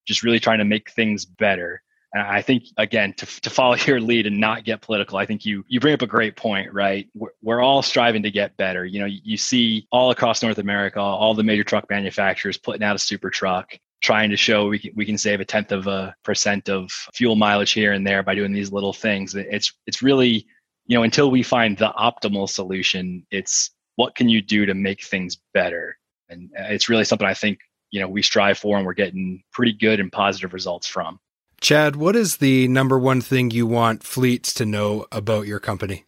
just 0.06 0.22
really 0.22 0.40
trying 0.40 0.60
to 0.60 0.66
make 0.66 0.92
things 0.92 1.26
better 1.26 1.82
and 2.14 2.24
i 2.24 2.42
think 2.42 2.64
again 2.78 3.14
to, 3.14 3.26
to 3.42 3.50
follow 3.50 3.76
your 3.88 4.00
lead 4.00 4.28
and 4.28 4.38
not 4.38 4.64
get 4.64 4.82
political 4.82 5.18
i 5.18 5.26
think 5.26 5.46
you 5.46 5.64
you 5.68 5.80
bring 5.80 5.94
up 5.94 6.02
a 6.02 6.08
great 6.08 6.36
point 6.36 6.74
right 6.74 7.08
we're, 7.14 7.30
we're 7.42 7.62
all 7.62 7.82
striving 7.82 8.24
to 8.24 8.32
get 8.32 8.56
better 8.58 8.86
you 8.86 9.00
know 9.00 9.06
you, 9.06 9.20
you 9.24 9.38
see 9.38 9.88
all 9.92 10.12
across 10.12 10.42
north 10.42 10.58
america 10.58 11.00
all 11.00 11.34
the 11.34 11.44
major 11.44 11.64
truck 11.64 11.90
manufacturers 11.90 12.58
putting 12.58 12.84
out 12.84 12.96
a 12.96 13.00
super 13.00 13.30
truck 13.30 13.78
trying 14.02 14.30
to 14.30 14.38
show 14.38 14.68
we 14.68 14.80
can, 14.80 14.92
we 14.96 15.06
can 15.06 15.18
save 15.18 15.42
a 15.42 15.46
tenth 15.46 15.72
of 15.72 15.88
a 15.88 16.16
percent 16.24 16.70
of 16.70 16.90
fuel 17.14 17.36
mileage 17.36 17.72
here 17.72 17.92
and 17.92 18.08
there 18.08 18.24
by 18.24 18.34
doing 18.34 18.54
these 18.54 18.72
little 18.72 18.94
things 18.94 19.36
it's 19.36 19.74
it's 19.88 20.02
really 20.02 20.46
you 20.86 20.98
know 20.98 21.04
until 21.04 21.30
we 21.30 21.44
find 21.44 21.78
the 21.78 21.94
optimal 21.98 22.48
solution 22.48 23.26
it's 23.30 23.72
what 24.00 24.16
can 24.16 24.30
you 24.30 24.42
do 24.42 24.66
to 24.66 24.74
make 24.74 25.04
things 25.04 25.38
better? 25.54 25.98
And 26.30 26.50
uh, 26.58 26.68
it's 26.70 26.88
really 26.88 27.04
something 27.04 27.28
I 27.28 27.34
think 27.34 27.60
you 27.92 28.00
know 28.00 28.08
we 28.08 28.22
strive 28.22 28.58
for, 28.58 28.78
and 28.78 28.86
we're 28.86 28.94
getting 28.94 29.44
pretty 29.52 29.74
good 29.74 30.00
and 30.00 30.10
positive 30.10 30.54
results 30.54 30.88
from. 30.88 31.20
Chad, 31.62 31.98
what 31.98 32.16
is 32.16 32.38
the 32.38 32.68
number 32.70 32.98
one 32.98 33.22
thing 33.22 33.52
you 33.52 33.68
want 33.68 34.04
fleets 34.04 34.54
to 34.56 34.66
know 34.66 35.06
about 35.12 35.46
your 35.46 35.60
company? 35.60 36.06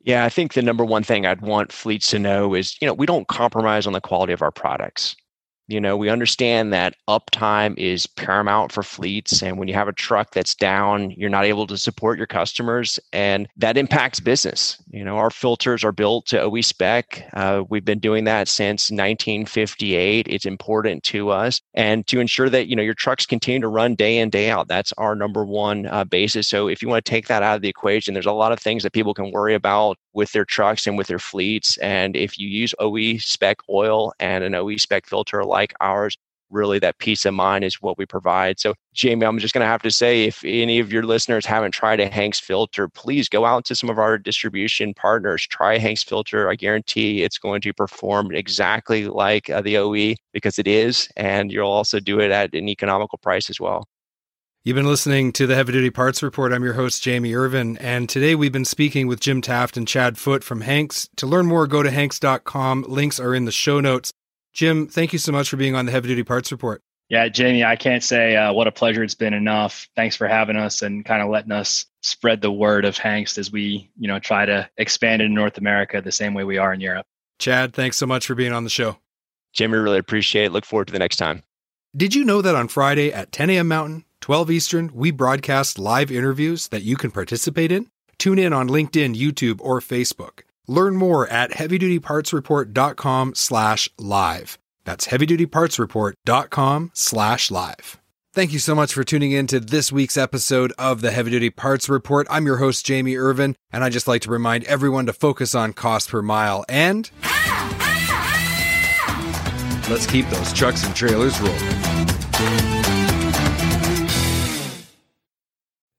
Yeah, 0.00 0.24
I 0.24 0.28
think 0.28 0.54
the 0.54 0.62
number 0.62 0.84
one 0.84 1.02
thing 1.02 1.26
I'd 1.26 1.40
want 1.40 1.72
fleets 1.72 2.10
to 2.10 2.18
know 2.18 2.54
is, 2.54 2.76
you 2.80 2.86
know, 2.86 2.94
we 2.94 3.06
don't 3.06 3.28
compromise 3.28 3.86
on 3.86 3.92
the 3.92 4.00
quality 4.00 4.32
of 4.32 4.42
our 4.42 4.50
products. 4.50 5.14
You 5.68 5.80
know, 5.80 5.98
we 5.98 6.08
understand 6.08 6.72
that 6.72 6.96
uptime 7.08 7.76
is 7.76 8.06
paramount 8.06 8.72
for 8.72 8.82
fleets. 8.82 9.42
And 9.42 9.58
when 9.58 9.68
you 9.68 9.74
have 9.74 9.86
a 9.86 9.92
truck 9.92 10.32
that's 10.32 10.54
down, 10.54 11.10
you're 11.10 11.28
not 11.28 11.44
able 11.44 11.66
to 11.66 11.76
support 11.76 12.16
your 12.16 12.26
customers, 12.26 12.98
and 13.12 13.46
that 13.56 13.76
impacts 13.76 14.18
business. 14.18 14.82
You 14.88 15.04
know, 15.04 15.18
our 15.18 15.30
filters 15.30 15.84
are 15.84 15.92
built 15.92 16.26
to 16.28 16.40
OE 16.40 16.62
spec. 16.62 17.28
Uh, 17.34 17.64
we've 17.68 17.84
been 17.84 17.98
doing 17.98 18.24
that 18.24 18.48
since 18.48 18.90
1958. 18.90 20.26
It's 20.28 20.46
important 20.46 21.02
to 21.04 21.28
us. 21.28 21.60
And 21.74 22.06
to 22.06 22.18
ensure 22.18 22.48
that, 22.48 22.68
you 22.68 22.74
know, 22.74 22.82
your 22.82 22.94
trucks 22.94 23.26
continue 23.26 23.60
to 23.60 23.68
run 23.68 23.94
day 23.94 24.18
in, 24.18 24.30
day 24.30 24.48
out, 24.48 24.68
that's 24.68 24.94
our 24.94 25.14
number 25.14 25.44
one 25.44 25.86
uh, 25.86 26.04
basis. 26.04 26.48
So 26.48 26.68
if 26.68 26.80
you 26.80 26.88
want 26.88 27.04
to 27.04 27.10
take 27.10 27.28
that 27.28 27.42
out 27.42 27.56
of 27.56 27.62
the 27.62 27.68
equation, 27.68 28.14
there's 28.14 28.24
a 28.24 28.32
lot 28.32 28.52
of 28.52 28.58
things 28.58 28.82
that 28.84 28.94
people 28.94 29.12
can 29.12 29.30
worry 29.32 29.54
about 29.54 29.98
with 30.14 30.32
their 30.32 30.44
trucks 30.44 30.86
and 30.86 30.98
with 30.98 31.06
their 31.06 31.18
fleets. 31.18 31.76
And 31.78 32.16
if 32.16 32.38
you 32.38 32.48
use 32.48 32.74
OE 32.80 33.18
spec 33.18 33.58
oil 33.68 34.12
and 34.18 34.42
an 34.42 34.54
OE 34.54 34.76
spec 34.76 35.06
filter 35.06 35.44
ours, 35.80 36.16
really 36.50 36.78
that 36.78 36.98
peace 36.98 37.24
of 37.24 37.34
mind 37.34 37.64
is 37.64 37.76
what 37.76 37.98
we 37.98 38.06
provide. 38.06 38.58
So, 38.58 38.74
Jamie, 38.94 39.26
I'm 39.26 39.38
just 39.38 39.54
going 39.54 39.64
to 39.64 39.68
have 39.68 39.82
to 39.82 39.90
say 39.90 40.24
if 40.24 40.44
any 40.44 40.78
of 40.78 40.92
your 40.92 41.02
listeners 41.02 41.46
haven't 41.46 41.72
tried 41.72 42.00
a 42.00 42.08
Hengst 42.08 42.42
filter, 42.42 42.88
please 42.88 43.28
go 43.28 43.44
out 43.44 43.64
to 43.66 43.74
some 43.74 43.90
of 43.90 43.98
our 43.98 44.18
distribution 44.18 44.94
partners, 44.94 45.46
try 45.46 45.78
Hengst 45.78 46.08
filter. 46.08 46.48
I 46.48 46.54
guarantee 46.54 47.22
it's 47.22 47.38
going 47.38 47.60
to 47.62 47.72
perform 47.72 48.34
exactly 48.34 49.06
like 49.06 49.50
uh, 49.50 49.60
the 49.60 49.78
OE 49.78 50.14
because 50.32 50.58
it 50.58 50.66
is. 50.66 51.08
And 51.16 51.52
you'll 51.52 51.68
also 51.70 52.00
do 52.00 52.20
it 52.20 52.30
at 52.30 52.54
an 52.54 52.68
economical 52.68 53.18
price 53.18 53.50
as 53.50 53.60
well. 53.60 53.86
You've 54.64 54.74
been 54.74 54.86
listening 54.86 55.32
to 55.32 55.46
the 55.46 55.54
Heavy 55.54 55.72
Duty 55.72 55.88
Parts 55.88 56.22
Report. 56.22 56.52
I'm 56.52 56.64
your 56.64 56.74
host, 56.74 57.02
Jamie 57.02 57.32
Irvin, 57.32 57.78
and 57.78 58.06
today 58.06 58.34
we've 58.34 58.52
been 58.52 58.66
speaking 58.66 59.06
with 59.06 59.18
Jim 59.20 59.40
Taft 59.40 59.78
and 59.78 59.88
Chad 59.88 60.18
Foote 60.18 60.44
from 60.44 60.62
Hengst. 60.62 61.08
To 61.16 61.26
learn 61.26 61.46
more, 61.46 61.66
go 61.66 61.82
to 61.82 61.88
hengst.com. 61.88 62.84
Links 62.86 63.18
are 63.18 63.34
in 63.34 63.46
the 63.46 63.52
show 63.52 63.80
notes. 63.80 64.12
Jim, 64.52 64.88
thank 64.88 65.12
you 65.12 65.18
so 65.18 65.32
much 65.32 65.48
for 65.48 65.56
being 65.56 65.74
on 65.74 65.86
the 65.86 65.92
Heavy 65.92 66.08
Duty 66.08 66.24
Parts 66.24 66.50
Report. 66.50 66.82
Yeah, 67.08 67.28
Jamie, 67.28 67.64
I 67.64 67.76
can't 67.76 68.02
say 68.02 68.36
uh, 68.36 68.52
what 68.52 68.66
a 68.66 68.72
pleasure 68.72 69.02
it's 69.02 69.14
been 69.14 69.32
enough. 69.32 69.88
Thanks 69.96 70.14
for 70.14 70.28
having 70.28 70.56
us 70.56 70.82
and 70.82 71.04
kind 71.04 71.22
of 71.22 71.30
letting 71.30 71.52
us 71.52 71.86
spread 72.02 72.42
the 72.42 72.52
word 72.52 72.84
of 72.84 72.96
Hengst 72.96 73.38
as 73.38 73.50
we, 73.50 73.90
you 73.98 74.08
know, 74.08 74.18
try 74.18 74.44
to 74.44 74.68
expand 74.76 75.22
in 75.22 75.32
North 75.32 75.56
America 75.56 76.02
the 76.02 76.12
same 76.12 76.34
way 76.34 76.44
we 76.44 76.58
are 76.58 76.72
in 76.72 76.80
Europe. 76.80 77.06
Chad, 77.38 77.72
thanks 77.72 77.96
so 77.96 78.06
much 78.06 78.26
for 78.26 78.34
being 78.34 78.52
on 78.52 78.64
the 78.64 78.70
show. 78.70 78.98
Jimmy, 79.54 79.78
really 79.78 79.98
appreciate 79.98 80.46
it. 80.46 80.52
Look 80.52 80.66
forward 80.66 80.88
to 80.88 80.92
the 80.92 80.98
next 80.98 81.16
time. 81.16 81.44
Did 81.96 82.14
you 82.14 82.24
know 82.24 82.42
that 82.42 82.54
on 82.54 82.68
Friday 82.68 83.10
at 83.10 83.32
10 83.32 83.48
a.m. 83.50 83.68
Mountain, 83.68 84.04
12 84.20 84.50
Eastern, 84.50 84.90
we 84.92 85.10
broadcast 85.10 85.78
live 85.78 86.10
interviews 86.10 86.68
that 86.68 86.82
you 86.82 86.96
can 86.96 87.10
participate 87.10 87.72
in? 87.72 87.90
Tune 88.18 88.38
in 88.38 88.52
on 88.52 88.68
LinkedIn, 88.68 89.16
YouTube, 89.18 89.60
or 89.62 89.80
Facebook. 89.80 90.40
Learn 90.68 90.96
more 90.96 91.26
at 91.28 91.52
heavydutypartsreport.com 91.52 93.34
slash 93.34 93.88
live. 93.98 94.58
That's 94.84 95.08
heavydutypartsreport.com 95.08 96.90
slash 96.94 97.50
live. 97.50 97.98
Thank 98.34 98.52
you 98.52 98.58
so 98.58 98.74
much 98.74 98.92
for 98.92 99.02
tuning 99.02 99.32
in 99.32 99.46
to 99.48 99.58
this 99.58 99.90
week's 99.90 100.16
episode 100.16 100.72
of 100.78 101.00
the 101.00 101.10
Heavy 101.10 101.30
Duty 101.30 101.50
Parts 101.50 101.88
Report. 101.88 102.26
I'm 102.30 102.46
your 102.46 102.58
host, 102.58 102.86
Jamie 102.86 103.16
Irvin, 103.16 103.56
and 103.72 103.82
I 103.82 103.88
just 103.88 104.06
like 104.06 104.22
to 104.22 104.30
remind 104.30 104.64
everyone 104.64 105.06
to 105.06 105.12
focus 105.12 105.54
on 105.54 105.72
cost 105.72 106.10
per 106.10 106.22
mile 106.22 106.64
and 106.68 107.10
let's 109.90 110.06
keep 110.06 110.28
those 110.28 110.52
trucks 110.52 110.84
and 110.84 110.94
trailers 110.94 111.40
rolling. 111.40 112.77